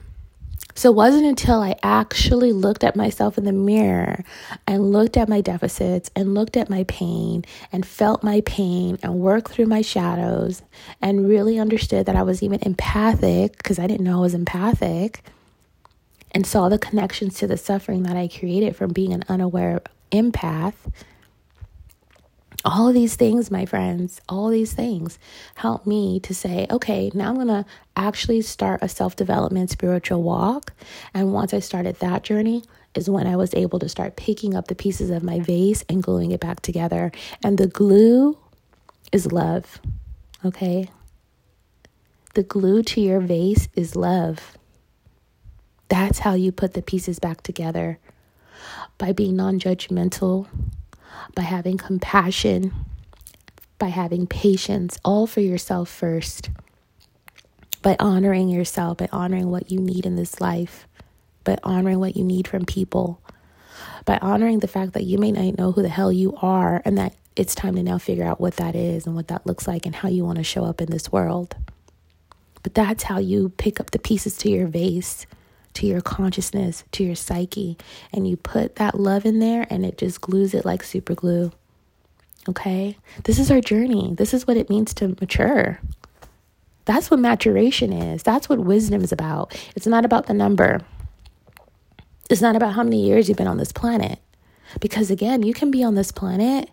So 0.75 0.89
it 0.89 0.95
wasn't 0.95 1.27
until 1.27 1.62
I 1.62 1.75
actually 1.83 2.51
looked 2.51 2.83
at 2.83 2.95
myself 2.95 3.38
in 3.38 3.45
the 3.45 3.51
mirror 3.51 4.23
and 4.65 4.91
looked 4.91 5.17
at 5.17 5.29
my 5.29 5.39
deficits 5.39 6.09
and 6.15 6.33
looked 6.33 6.57
at 6.57 6.67
my 6.67 6.83
pain 6.85 7.45
and 7.71 7.85
felt 7.85 8.23
my 8.23 8.41
pain 8.41 8.97
and 9.03 9.19
worked 9.19 9.51
through 9.51 9.67
my 9.67 9.81
shadows 9.81 10.63
and 11.00 11.29
really 11.29 11.59
understood 11.59 12.07
that 12.07 12.15
I 12.15 12.23
was 12.23 12.41
even 12.41 12.59
empathic 12.63 13.57
because 13.57 13.77
I 13.77 13.85
didn't 13.85 14.03
know 14.03 14.17
I 14.17 14.21
was 14.21 14.33
empathic 14.33 15.23
and 16.31 16.47
saw 16.47 16.69
the 16.69 16.79
connections 16.79 17.35
to 17.35 17.45
the 17.45 17.57
suffering 17.57 18.01
that 18.03 18.17
I 18.17 18.27
created 18.27 18.75
from 18.75 18.93
being 18.93 19.13
an 19.13 19.23
unaware 19.29 19.79
empath 20.12 20.73
all 22.65 22.88
of 22.88 22.93
these 22.93 23.15
things, 23.15 23.51
my 23.51 23.65
friends, 23.65 24.22
all 24.29 24.50
these 24.50 24.74
things 24.74 25.20
help 25.55 25.86
me 25.86 26.20
to 26.22 26.34
say, 26.34 26.65
okay, 26.72 27.12
now 27.13 27.29
I'm 27.29 27.36
going 27.36 27.48
to 27.48 27.65
actually 27.96 28.41
start 28.41 28.79
a 28.82 28.89
self 28.89 29.15
development 29.15 29.70
spiritual 29.70 30.24
walk. 30.24 30.74
And 31.13 31.34
once 31.34 31.53
I 31.53 31.60
started 31.60 32.00
that 32.00 32.24
journey, 32.24 32.63
is 32.96 33.10
when 33.10 33.27
I 33.27 33.36
was 33.36 33.53
able 33.53 33.79
to 33.79 33.89
start 33.89 34.15
picking 34.15 34.55
up 34.55 34.67
the 34.67 34.75
pieces 34.75 35.10
of 35.10 35.24
my 35.24 35.39
vase 35.39 35.84
and 35.89 36.03
gluing 36.03 36.32
it 36.32 36.39
back 36.39 36.62
together. 36.62 37.12
And 37.43 37.58
the 37.58 37.67
glue 37.67 38.38
is 39.12 39.32
love, 39.32 39.79
okay? 40.46 40.89
The 42.36 42.43
glue 42.43 42.84
to 42.84 43.01
your 43.01 43.20
vase 43.20 43.67
is 43.75 43.96
love. 43.96 44.58
That's 45.89 46.20
how 46.20 46.34
you 46.34 46.51
put 46.51 46.74
the 46.74 46.82
pieces 46.82 47.20
back 47.20 47.41
together 47.41 48.00
by 48.98 49.12
being 49.12 49.36
non 49.36 49.60
judgmental 49.60 50.48
by 51.36 51.43
having 51.43 51.77
compassion, 51.77 52.74
by 53.79 53.88
having 53.88 54.27
patience, 54.27 54.98
all 55.03 55.27
for 55.27 55.41
yourself 55.41 55.89
first, 55.89 56.50
by 57.82 57.96
honoring 58.00 58.50
yourself, 58.50 58.98
by 58.98 59.10
honoring 59.12 59.50
what 59.50 59.72
you 59.72 59.79
need 59.79 60.05
in 60.05 60.15
this 60.15 60.39
life, 60.39 60.88
by 61.43 61.58
honoring 61.63 62.00
what 62.00 62.15
you 62.15 62.24
need 62.24 62.48
from 62.48 62.65
people, 62.65 63.20
by 64.05 64.17
honoring 64.20 64.60
the 64.60 64.67
fact 64.67 64.93
that 64.93 65.03
you 65.03 65.17
may 65.17 65.32
not 65.32 65.58
know 65.58 65.72
who 65.72 65.82
the 65.82 65.89
hell 65.89 66.12
you 66.12 66.36
are 66.41 66.82
and 66.86 66.98
that 66.98 67.13
it's 67.36 67.55
time 67.55 67.75
to 67.75 67.84
now 67.84 67.98
figure 67.98 68.25
out 68.25 68.39
what 68.39 68.55
that 68.58 68.75
is 68.75 69.05
and 69.05 69.15
what 69.15 69.27
that 69.27 69.46
looks 69.46 69.67
like 69.67 69.86
and 69.86 69.96
how 69.96 70.08
you 70.08 70.24
want 70.24 70.38
to 70.38 70.43
show 70.43 70.63
up 70.63 70.82
in 70.82 70.89
this 70.89 71.12
world. 71.12 71.55
But 72.62 72.74
that's 72.74 73.03
how 73.03 73.20
you 73.20 73.50
pick 73.58 73.79
up 73.79 73.91
the 73.91 74.00
pieces 74.00 74.38
to 74.38 74.50
your 74.50 74.67
vase 74.67 75.25
to 75.75 75.88
your 75.88 76.01
consciousness, 76.01 76.84
to 76.92 77.03
your 77.03 77.15
psyche, 77.15 77.77
and 78.13 78.27
you 78.27 78.38
put 78.38 78.75
that 78.75 79.00
love 79.00 79.25
in 79.25 79.39
there 79.39 79.65
and 79.70 79.86
it 79.86 79.98
just 79.98 80.22
glues 80.22 80.53
it 80.53 80.65
like 80.65 80.84
super 80.84 81.15
glue. 81.15 81.51
Okay? 82.48 82.98
This 83.24 83.39
is 83.39 83.50
our 83.50 83.62
journey. 83.62 84.13
This 84.18 84.34
is 84.34 84.46
what 84.46 84.58
it 84.58 84.70
means 84.70 84.94
to 84.96 85.15
mature. 85.20 85.80
That's 86.86 87.10
what 87.10 87.20
maturation 87.20 87.94
is. 87.94 88.24
That's 88.24 88.50
what 88.50 88.60
wisdom 88.60 89.01
is 89.01 89.12
about. 89.12 89.58
It's 89.75 89.88
not 89.88 90.06
about 90.06 90.25
the 90.27 90.34
number. 90.34 90.82
It's 92.30 92.42
not 92.42 92.56
about 92.56 92.74
how 92.74 92.84
many 92.84 93.06
years 93.06 93.30
you've 93.30 93.38
been 93.38 93.48
on 93.48 93.58
this 93.58 93.72
planet. 93.72 94.20
Because 94.80 95.12
again, 95.12 95.44
you 95.44 95.53
can 95.53 95.72
be 95.72 95.84
on 95.84 95.96
this 95.96 96.12
planet 96.12 96.70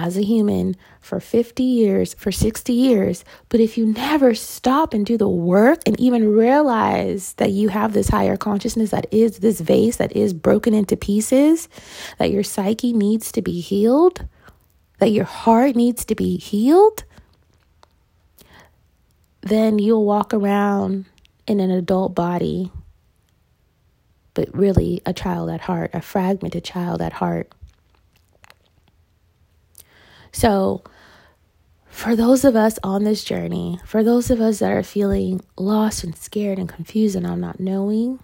as 0.00 0.16
a 0.16 0.22
human 0.22 0.74
for 1.00 1.20
50 1.20 1.62
years, 1.62 2.14
for 2.14 2.32
60 2.32 2.72
years. 2.72 3.22
But 3.50 3.60
if 3.60 3.76
you 3.76 3.86
never 3.86 4.34
stop 4.34 4.94
and 4.94 5.04
do 5.04 5.18
the 5.18 5.28
work 5.28 5.80
and 5.84 5.98
even 6.00 6.32
realize 6.32 7.34
that 7.34 7.50
you 7.50 7.68
have 7.68 7.92
this 7.92 8.08
higher 8.08 8.38
consciousness 8.38 8.90
that 8.90 9.06
is 9.12 9.38
this 9.38 9.60
vase 9.60 9.96
that 9.96 10.16
is 10.16 10.32
broken 10.32 10.72
into 10.72 10.96
pieces, 10.96 11.68
that 12.18 12.30
your 12.30 12.42
psyche 12.42 12.94
needs 12.94 13.30
to 13.32 13.42
be 13.42 13.60
healed, 13.60 14.26
that 15.00 15.12
your 15.12 15.26
heart 15.26 15.76
needs 15.76 16.06
to 16.06 16.14
be 16.14 16.38
healed, 16.38 17.04
then 19.42 19.78
you'll 19.78 20.06
walk 20.06 20.32
around 20.32 21.04
in 21.46 21.60
an 21.60 21.70
adult 21.70 22.14
body, 22.14 22.72
but 24.32 24.48
really 24.56 25.02
a 25.04 25.12
child 25.12 25.50
at 25.50 25.60
heart, 25.60 25.90
a 25.92 26.00
fragmented 26.00 26.64
child 26.64 27.02
at 27.02 27.12
heart. 27.12 27.52
So, 30.32 30.84
for 31.88 32.14
those 32.14 32.44
of 32.44 32.54
us 32.56 32.78
on 32.82 33.04
this 33.04 33.24
journey, 33.24 33.80
for 33.84 34.02
those 34.02 34.30
of 34.30 34.40
us 34.40 34.60
that 34.60 34.72
are 34.72 34.82
feeling 34.82 35.42
lost 35.58 36.04
and 36.04 36.16
scared 36.16 36.58
and 36.58 36.68
confused 36.68 37.16
and 37.16 37.26
I'm 37.26 37.40
not 37.40 37.60
knowing, 37.60 38.20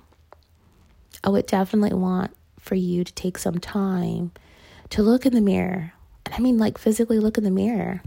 I 1.25 1.31
would 1.31 1.47
definitely 1.47 1.95
want 1.95 2.35
for 2.61 2.77
you 2.77 3.05
to 3.05 3.13
take 3.13 3.39
some 3.39 3.59
time 3.59 4.33
to 4.91 5.03
look 5.03 5.27
in 5.27 5.35
the 5.35 5.41
mirror. 5.41 5.93
And 6.25 6.35
I 6.35 6.39
mean, 6.39 6.59
like, 6.59 6.79
physically 6.79 7.19
look 7.19 7.39
in 7.39 7.45
the 7.45 7.51
mirror 7.51 8.03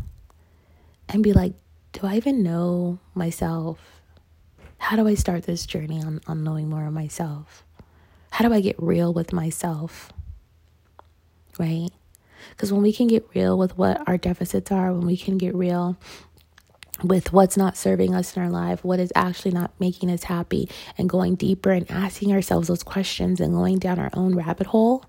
and 1.09 1.21
be 1.21 1.33
like, 1.33 1.53
do 1.91 2.07
I 2.07 2.15
even 2.15 2.43
know 2.43 2.99
myself? 3.13 4.01
How 4.77 4.95
do 4.95 5.07
I 5.07 5.15
start 5.15 5.43
this 5.43 5.65
journey 5.65 6.01
on, 6.01 6.21
on 6.27 6.43
knowing 6.43 6.69
more 6.69 6.85
of 6.85 6.93
myself? 6.93 7.65
How 8.31 8.47
do 8.47 8.53
I 8.53 8.61
get 8.61 8.75
real 8.81 9.13
with 9.13 9.33
myself? 9.33 10.13
Right? 11.57 11.89
Because 12.51 12.71
when 12.71 12.81
we 12.81 12.93
can 12.93 13.07
get 13.07 13.27
real 13.33 13.57
with 13.57 13.77
what 13.77 14.07
our 14.07 14.17
deficits 14.17 14.71
are, 14.71 14.93
when 14.93 15.05
we 15.05 15.17
can 15.17 15.37
get 15.37 15.55
real 15.55 15.97
with 17.03 17.31
what's 17.31 17.57
not 17.57 17.77
serving 17.77 18.13
us 18.13 18.35
in 18.35 18.43
our 18.43 18.49
life, 18.49 18.83
what 18.83 18.99
is 18.99 19.11
actually 19.15 19.51
not 19.51 19.71
making 19.79 20.11
us 20.11 20.23
happy, 20.23 20.69
and 20.97 21.09
going 21.09 21.35
deeper 21.35 21.71
and 21.71 21.89
asking 21.89 22.31
ourselves 22.33 22.67
those 22.67 22.83
questions 22.83 23.39
and 23.39 23.53
going 23.53 23.79
down 23.79 23.99
our 23.99 24.09
own 24.13 24.35
rabbit 24.35 24.67
hole, 24.67 25.05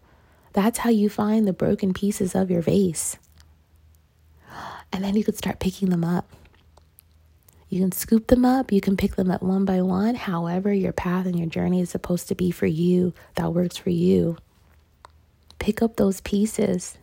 that's 0.53 0.79
how 0.79 0.91
you 0.91 1.09
find 1.09 1.47
the 1.47 1.53
broken 1.53 1.93
pieces 1.93 2.35
of 2.35 2.51
your 2.51 2.63
vase. 2.63 3.17
And 4.93 5.05
then 5.05 5.17
you 5.17 5.25
could 5.25 5.37
start 5.37 5.61
picking 5.61 5.91
them 5.91 6.05
up. 6.05 6.31
You 7.69 7.81
can 7.81 7.93
scoop 7.93 8.27
them 8.27 8.45
up, 8.45 8.73
you 8.73 8.81
can 8.81 8.97
pick 8.97 9.15
them 9.15 9.31
up 9.31 9.43
one 9.43 9.65
by 9.65 9.81
one, 9.81 10.17
however, 10.17 10.73
your 10.75 10.93
path 10.93 11.25
and 11.27 11.39
your 11.39 11.49
journey 11.49 11.81
is 11.81 11.91
supposed 11.91 12.27
to 12.27 12.35
be 12.35 12.51
for 12.51 12.67
you, 12.67 13.15
that 13.37 13.55
works 13.55 13.77
for 13.77 13.91
you. 13.91 14.37
Pick 15.61 15.81
up 15.81 15.95
those 15.95 16.21
pieces 16.21 16.99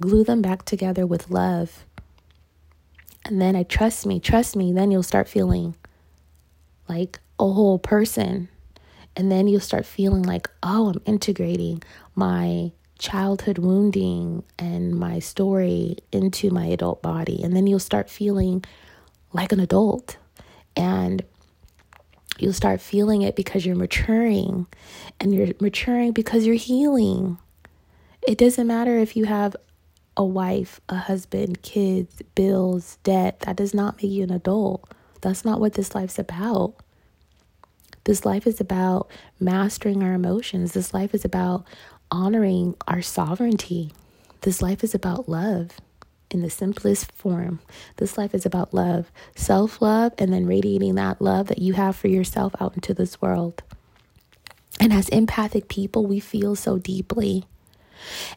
glue 0.00 0.24
them 0.24 0.42
back 0.42 0.64
together 0.64 1.06
with 1.06 1.30
love. 1.30 1.84
And 3.24 3.40
then 3.40 3.56
I 3.56 3.62
trust 3.62 4.06
me, 4.06 4.20
trust 4.20 4.54
me, 4.54 4.72
then 4.72 4.90
you'll 4.90 5.02
start 5.02 5.28
feeling 5.28 5.76
like 6.88 7.20
a 7.38 7.50
whole 7.50 7.78
person. 7.78 8.48
And 9.16 9.30
then 9.30 9.46
you'll 9.46 9.60
start 9.60 9.86
feeling 9.86 10.22
like, 10.22 10.50
oh, 10.62 10.90
I'm 10.90 11.00
integrating 11.06 11.82
my 12.14 12.72
childhood 12.98 13.58
wounding 13.58 14.42
and 14.58 14.94
my 14.94 15.18
story 15.18 15.96
into 16.12 16.50
my 16.50 16.66
adult 16.66 17.00
body. 17.02 17.42
And 17.42 17.56
then 17.56 17.66
you'll 17.66 17.78
start 17.78 18.10
feeling 18.10 18.64
like 19.32 19.52
an 19.52 19.60
adult. 19.60 20.16
And 20.76 21.22
you'll 22.38 22.52
start 22.52 22.80
feeling 22.80 23.22
it 23.22 23.36
because 23.36 23.64
you're 23.64 23.76
maturing. 23.76 24.66
And 25.20 25.34
you're 25.34 25.54
maturing 25.60 26.12
because 26.12 26.44
you're 26.44 26.56
healing. 26.56 27.38
It 28.26 28.38
doesn't 28.38 28.66
matter 28.66 28.98
if 28.98 29.16
you 29.16 29.26
have 29.26 29.54
a 30.16 30.24
wife, 30.24 30.80
a 30.88 30.96
husband, 30.96 31.62
kids, 31.62 32.22
bills, 32.34 32.98
debt. 33.02 33.40
That 33.40 33.56
does 33.56 33.74
not 33.74 33.96
make 33.96 34.12
you 34.12 34.22
an 34.22 34.32
adult. 34.32 34.88
That's 35.20 35.44
not 35.44 35.60
what 35.60 35.74
this 35.74 35.94
life's 35.94 36.18
about. 36.18 36.74
This 38.04 38.24
life 38.24 38.46
is 38.46 38.60
about 38.60 39.10
mastering 39.40 40.02
our 40.02 40.12
emotions. 40.12 40.72
This 40.72 40.92
life 40.92 41.14
is 41.14 41.24
about 41.24 41.64
honoring 42.10 42.76
our 42.86 43.00
sovereignty. 43.00 43.92
This 44.42 44.60
life 44.60 44.84
is 44.84 44.94
about 44.94 45.28
love 45.28 45.70
in 46.30 46.42
the 46.42 46.50
simplest 46.50 47.10
form. 47.12 47.60
This 47.96 48.18
life 48.18 48.34
is 48.34 48.44
about 48.44 48.74
love, 48.74 49.10
self 49.34 49.80
love, 49.80 50.12
and 50.18 50.32
then 50.32 50.46
radiating 50.46 50.96
that 50.96 51.22
love 51.22 51.46
that 51.48 51.60
you 51.60 51.72
have 51.74 51.96
for 51.96 52.08
yourself 52.08 52.54
out 52.60 52.74
into 52.74 52.92
this 52.92 53.22
world. 53.22 53.62
And 54.80 54.92
as 54.92 55.08
empathic 55.08 55.68
people, 55.68 56.04
we 56.06 56.20
feel 56.20 56.56
so 56.56 56.78
deeply. 56.78 57.44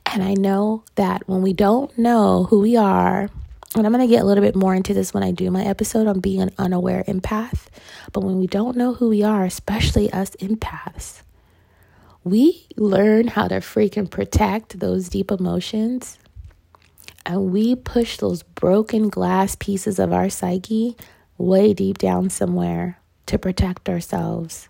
And 0.06 0.24
I 0.24 0.34
know 0.34 0.84
that 0.96 1.28
when 1.28 1.42
we 1.42 1.54
don't 1.54 1.96
know 1.98 2.46
who 2.46 2.60
we 2.60 2.76
are, 2.76 3.30
and 3.76 3.86
I'm 3.86 3.94
going 3.94 4.08
to 4.08 4.14
get 4.14 4.22
a 4.22 4.26
little 4.26 4.44
bit 4.44 4.56
more 4.56 4.74
into 4.74 4.94
this 4.94 5.14
when 5.14 5.24
I 5.24 5.32
do 5.32 5.52
my 5.52 5.64
episode 5.64 6.08
on 6.08 6.20
being 6.20 6.42
an 6.42 6.52
unaware 6.58 7.04
empath, 7.08 7.68
but 8.14 8.22
when 8.22 8.40
we 8.40 8.48
don't 8.48 8.78
know 8.78 8.94
who 8.94 9.10
we 9.10 9.24
are, 9.24 9.44
especially 9.46 10.12
us 10.12 10.32
empaths, 10.42 11.22
we 12.24 12.66
learn 12.76 13.28
how 13.28 13.48
to 13.48 13.56
freaking 13.56 14.10
protect 14.10 14.80
those 14.80 15.10
deep 15.10 15.32
emotions. 15.32 16.18
And 17.26 17.52
we 17.52 17.76
push 17.76 18.18
those 18.18 18.44
broken 18.44 19.10
glass 19.10 19.56
pieces 19.56 20.00
of 20.00 20.14
our 20.14 20.30
psyche 20.30 20.96
way 21.38 21.74
deep 21.74 21.98
down 21.98 22.30
somewhere 22.30 23.00
to 23.28 23.38
protect 23.38 23.90
ourselves 23.90 24.70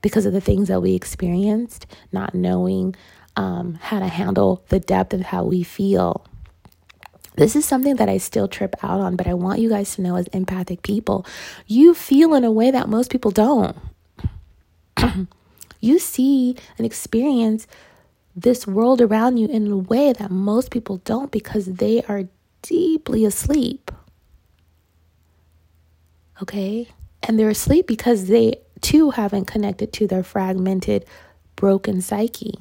because 0.00 0.26
of 0.26 0.32
the 0.32 0.40
things 0.40 0.68
that 0.68 0.80
we 0.80 0.94
experienced, 0.94 1.86
not 2.12 2.34
knowing 2.34 2.94
um, 3.36 3.74
how 3.74 3.98
to 3.98 4.08
handle 4.08 4.64
the 4.68 4.80
depth 4.80 5.12
of 5.12 5.20
how 5.20 5.44
we 5.44 5.62
feel. 5.62 6.26
This 7.36 7.54
is 7.54 7.66
something 7.66 7.96
that 7.96 8.08
I 8.08 8.16
still 8.16 8.48
trip 8.48 8.74
out 8.82 9.00
on, 9.00 9.14
but 9.14 9.26
I 9.26 9.34
want 9.34 9.60
you 9.60 9.68
guys 9.68 9.94
to 9.96 10.02
know 10.02 10.16
as 10.16 10.26
empathic 10.28 10.82
people, 10.82 11.26
you 11.66 11.92
feel 11.92 12.34
in 12.34 12.44
a 12.44 12.50
way 12.50 12.70
that 12.70 12.88
most 12.88 13.10
people 13.10 13.30
don't. 13.30 13.76
you 15.80 15.98
see 15.98 16.56
and 16.78 16.86
experience 16.86 17.66
this 18.34 18.66
world 18.66 19.02
around 19.02 19.36
you 19.36 19.48
in 19.48 19.70
a 19.70 19.76
way 19.76 20.12
that 20.14 20.30
most 20.30 20.70
people 20.70 20.98
don't 20.98 21.30
because 21.30 21.66
they 21.66 22.02
are 22.04 22.24
deeply 22.62 23.24
asleep. 23.24 23.90
Okay? 26.42 26.88
And 27.22 27.38
they're 27.38 27.50
asleep 27.50 27.86
because 27.86 28.28
they 28.28 28.60
too 28.80 29.10
haven't 29.10 29.46
connected 29.46 29.92
to 29.94 30.06
their 30.06 30.22
fragmented, 30.22 31.04
broken 31.54 32.00
psyche. 32.00 32.54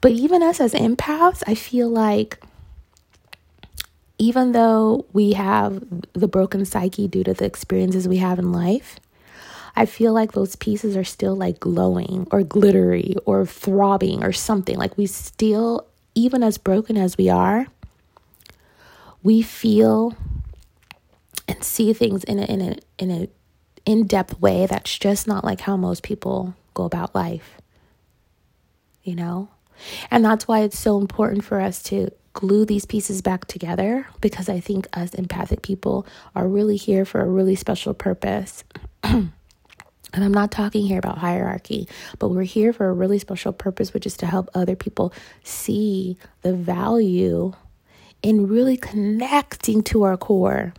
But 0.00 0.12
even 0.12 0.42
us 0.42 0.60
as 0.60 0.72
empaths, 0.74 1.42
I 1.46 1.54
feel 1.54 1.88
like 1.88 2.42
even 4.18 4.52
though 4.52 5.04
we 5.12 5.32
have 5.32 5.82
the 6.12 6.28
broken 6.28 6.64
psyche 6.64 7.08
due 7.08 7.24
to 7.24 7.34
the 7.34 7.44
experiences 7.44 8.06
we 8.06 8.18
have 8.18 8.38
in 8.38 8.52
life, 8.52 9.00
I 9.74 9.86
feel 9.86 10.12
like 10.12 10.32
those 10.32 10.54
pieces 10.56 10.96
are 10.96 11.04
still 11.04 11.34
like 11.34 11.58
glowing 11.58 12.28
or 12.30 12.42
glittery 12.42 13.16
or 13.24 13.46
throbbing 13.46 14.22
or 14.22 14.32
something. 14.32 14.76
Like 14.76 14.96
we 14.98 15.06
still, 15.06 15.86
even 16.14 16.42
as 16.42 16.58
broken 16.58 16.96
as 16.96 17.16
we 17.16 17.30
are, 17.30 17.66
we 19.22 19.42
feel 19.42 20.14
and 21.48 21.64
see 21.64 21.92
things 21.92 22.24
in 22.24 22.38
a 22.38 22.44
in 22.44 22.60
a 22.60 22.76
in 22.98 23.10
a 23.10 23.28
in-depth 23.84 24.40
way 24.40 24.66
that's 24.66 24.96
just 24.98 25.26
not 25.26 25.44
like 25.44 25.62
how 25.62 25.76
most 25.76 26.02
people 26.02 26.54
go 26.74 26.84
about 26.84 27.14
life. 27.14 27.58
You 29.02 29.16
know? 29.16 29.48
And 30.10 30.24
that's 30.24 30.46
why 30.46 30.60
it's 30.60 30.78
so 30.78 30.98
important 30.98 31.44
for 31.44 31.60
us 31.60 31.82
to 31.84 32.10
glue 32.32 32.64
these 32.64 32.86
pieces 32.86 33.22
back 33.22 33.46
together 33.46 34.06
because 34.20 34.48
I 34.48 34.60
think 34.60 34.86
us 34.92 35.14
empathic 35.14 35.62
people 35.62 36.06
are 36.34 36.48
really 36.48 36.76
here 36.76 37.04
for 37.04 37.20
a 37.20 37.28
really 37.28 37.56
special 37.56 37.94
purpose. 37.94 38.64
and 39.02 39.32
I'm 40.12 40.34
not 40.34 40.50
talking 40.50 40.86
here 40.86 40.98
about 40.98 41.18
hierarchy, 41.18 41.88
but 42.18 42.28
we're 42.28 42.42
here 42.42 42.72
for 42.72 42.88
a 42.88 42.92
really 42.92 43.18
special 43.18 43.52
purpose, 43.52 43.92
which 43.92 44.06
is 44.06 44.16
to 44.18 44.26
help 44.26 44.48
other 44.54 44.76
people 44.76 45.12
see 45.42 46.16
the 46.42 46.54
value 46.54 47.52
in 48.22 48.46
really 48.46 48.76
connecting 48.76 49.82
to 49.82 50.04
our 50.04 50.16
core. 50.16 50.72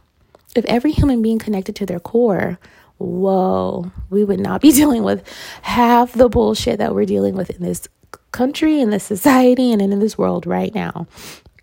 If 0.56 0.66
every 0.66 0.92
human 0.92 1.22
being 1.22 1.40
connected 1.40 1.76
to 1.78 1.86
their 1.86 2.00
core, 2.00 2.60
whoa, 2.98 3.92
we 4.10 4.24
would 4.24 4.40
not 4.40 4.62
be 4.62 4.72
dealing 4.74 5.04
with 5.04 5.28
half 5.62 6.14
the 6.14 6.30
bullshit 6.30 6.80
that 6.80 6.96
we're 6.96 7.06
dealing 7.06 7.36
with 7.36 7.50
in 7.50 7.62
this 7.62 7.88
country, 8.34 8.82
in 8.82 8.90
this 8.90 9.06
society, 9.06 9.72
and 9.72 9.82
in 9.82 9.98
this 10.00 10.18
world 10.18 10.46
right 10.46 10.76
now. 10.76 11.08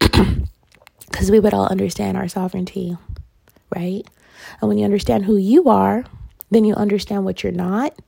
Because 1.11 1.29
we 1.29 1.41
would 1.41 1.53
all 1.53 1.67
understand 1.67 2.17
our 2.17 2.29
sovereignty, 2.29 2.97
right? 3.75 4.07
And 4.61 4.69
when 4.69 4.79
you 4.79 4.85
understand 4.85 5.25
who 5.25 5.37
you 5.37 5.69
are, 5.69 6.05
then 6.51 6.65
you 6.65 6.75
understand 6.75 7.25
what 7.25 7.43
you're 7.43 7.53
not. 7.53 7.99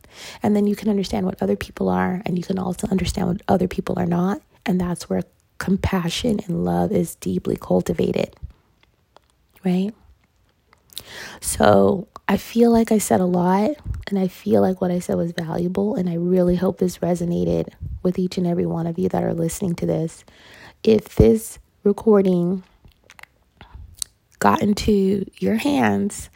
And 0.42 0.54
then 0.54 0.68
you 0.68 0.76
can 0.76 0.88
understand 0.88 1.26
what 1.26 1.42
other 1.42 1.56
people 1.56 1.88
are. 1.88 2.22
And 2.24 2.38
you 2.38 2.44
can 2.44 2.60
also 2.60 2.86
understand 2.88 3.26
what 3.28 3.42
other 3.48 3.66
people 3.66 3.98
are 3.98 4.06
not. 4.06 4.40
And 4.64 4.80
that's 4.80 5.10
where 5.10 5.22
compassion 5.58 6.40
and 6.46 6.64
love 6.64 6.92
is 6.92 7.16
deeply 7.16 7.56
cultivated, 7.56 8.36
right? 9.64 9.92
So 11.40 12.08
I 12.32 12.38
feel 12.38 12.70
like 12.70 12.90
I 12.90 12.96
said 12.96 13.20
a 13.20 13.26
lot, 13.26 13.72
and 14.06 14.18
I 14.18 14.26
feel 14.26 14.62
like 14.62 14.80
what 14.80 14.90
I 14.90 15.00
said 15.00 15.16
was 15.16 15.32
valuable, 15.32 15.96
and 15.96 16.08
I 16.08 16.14
really 16.14 16.56
hope 16.56 16.78
this 16.78 16.96
resonated 16.96 17.68
with 18.02 18.18
each 18.18 18.38
and 18.38 18.46
every 18.46 18.64
one 18.64 18.86
of 18.86 18.98
you 18.98 19.10
that 19.10 19.22
are 19.22 19.34
listening 19.34 19.74
to 19.74 19.84
this. 19.84 20.24
If 20.82 21.16
this 21.16 21.58
recording 21.84 22.62
got 24.38 24.62
into 24.62 25.26
your 25.40 25.56
hands, 25.56 26.30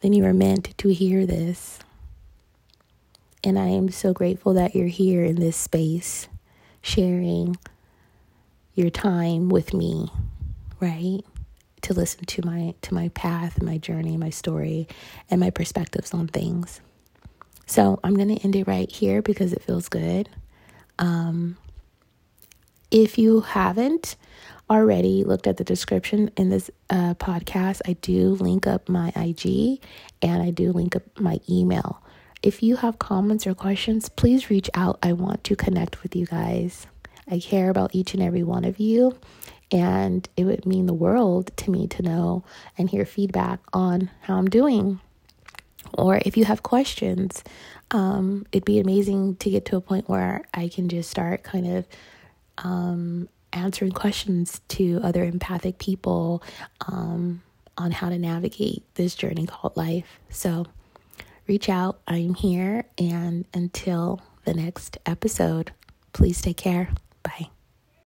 then 0.00 0.12
you 0.12 0.24
were 0.24 0.34
meant 0.34 0.76
to 0.78 0.88
hear 0.88 1.24
this. 1.24 1.78
And 3.44 3.56
I 3.56 3.68
am 3.68 3.88
so 3.90 4.12
grateful 4.12 4.54
that 4.54 4.74
you're 4.74 4.88
here 4.88 5.22
in 5.22 5.36
this 5.36 5.56
space, 5.56 6.26
sharing 6.82 7.56
your 8.74 8.90
time 8.90 9.48
with 9.48 9.72
me, 9.72 10.08
right? 10.80 11.20
To 11.86 11.94
listen 11.94 12.24
to 12.24 12.44
my 12.44 12.74
to 12.82 12.94
my 12.94 13.08
path, 13.10 13.62
my 13.62 13.78
journey, 13.78 14.16
my 14.16 14.30
story, 14.30 14.88
and 15.30 15.40
my 15.40 15.50
perspectives 15.50 16.12
on 16.12 16.28
things. 16.28 16.80
So 17.66 17.98
I'm 18.04 18.14
gonna 18.14 18.38
end 18.44 18.56
it 18.56 18.66
right 18.66 18.90
here 18.90 19.22
because 19.22 19.52
it 19.52 19.62
feels 19.62 19.88
good. 19.88 20.28
Um, 20.98 21.56
if 22.90 23.18
you 23.18 23.40
haven't 23.40 24.16
already 24.68 25.24
looked 25.24 25.46
at 25.46 25.56
the 25.56 25.64
description 25.64 26.30
in 26.36 26.50
this 26.50 26.70
uh, 26.90 27.14
podcast, 27.14 27.80
I 27.86 27.94
do 27.94 28.30
link 28.30 28.66
up 28.66 28.88
my 28.88 29.12
IG 29.14 29.80
and 30.22 30.42
I 30.42 30.50
do 30.50 30.72
link 30.72 30.96
up 30.96 31.02
my 31.18 31.40
email. 31.48 32.02
If 32.42 32.62
you 32.62 32.76
have 32.76 32.98
comments 32.98 33.46
or 33.46 33.54
questions, 33.54 34.08
please 34.08 34.50
reach 34.50 34.70
out. 34.74 34.98
I 35.02 35.12
want 35.12 35.44
to 35.44 35.56
connect 35.56 36.02
with 36.02 36.14
you 36.14 36.26
guys. 36.26 36.86
I 37.28 37.40
care 37.40 37.70
about 37.70 37.94
each 37.94 38.14
and 38.14 38.22
every 38.22 38.44
one 38.44 38.64
of 38.64 38.78
you, 38.78 39.18
and 39.70 40.28
it 40.36 40.44
would 40.44 40.66
mean 40.66 40.86
the 40.86 40.94
world 40.94 41.50
to 41.56 41.70
me 41.70 41.86
to 41.88 42.02
know 42.02 42.44
and 42.78 42.88
hear 42.88 43.04
feedback 43.04 43.60
on 43.72 44.10
how 44.22 44.36
I'm 44.36 44.48
doing. 44.48 45.00
Or 45.94 46.20
if 46.24 46.36
you 46.36 46.44
have 46.44 46.62
questions, 46.62 47.42
um, 47.90 48.46
it'd 48.52 48.64
be 48.64 48.78
amazing 48.78 49.36
to 49.36 49.50
get 49.50 49.64
to 49.66 49.76
a 49.76 49.80
point 49.80 50.08
where 50.08 50.42
I 50.52 50.68
can 50.68 50.88
just 50.88 51.10
start 51.10 51.42
kind 51.42 51.66
of 51.66 51.86
um, 52.58 53.28
answering 53.52 53.92
questions 53.92 54.60
to 54.68 55.00
other 55.02 55.24
empathic 55.24 55.78
people 55.78 56.42
um, 56.86 57.42
on 57.78 57.92
how 57.92 58.08
to 58.08 58.18
navigate 58.18 58.82
this 58.94 59.14
journey 59.14 59.46
called 59.46 59.76
life. 59.76 60.20
So 60.28 60.66
reach 61.46 61.68
out. 61.68 62.00
I'm 62.06 62.34
here. 62.34 62.84
And 62.98 63.46
until 63.54 64.22
the 64.44 64.54
next 64.54 64.98
episode, 65.06 65.72
please 66.12 66.40
take 66.40 66.56
care. 66.56 66.90
Bye. 67.22 67.55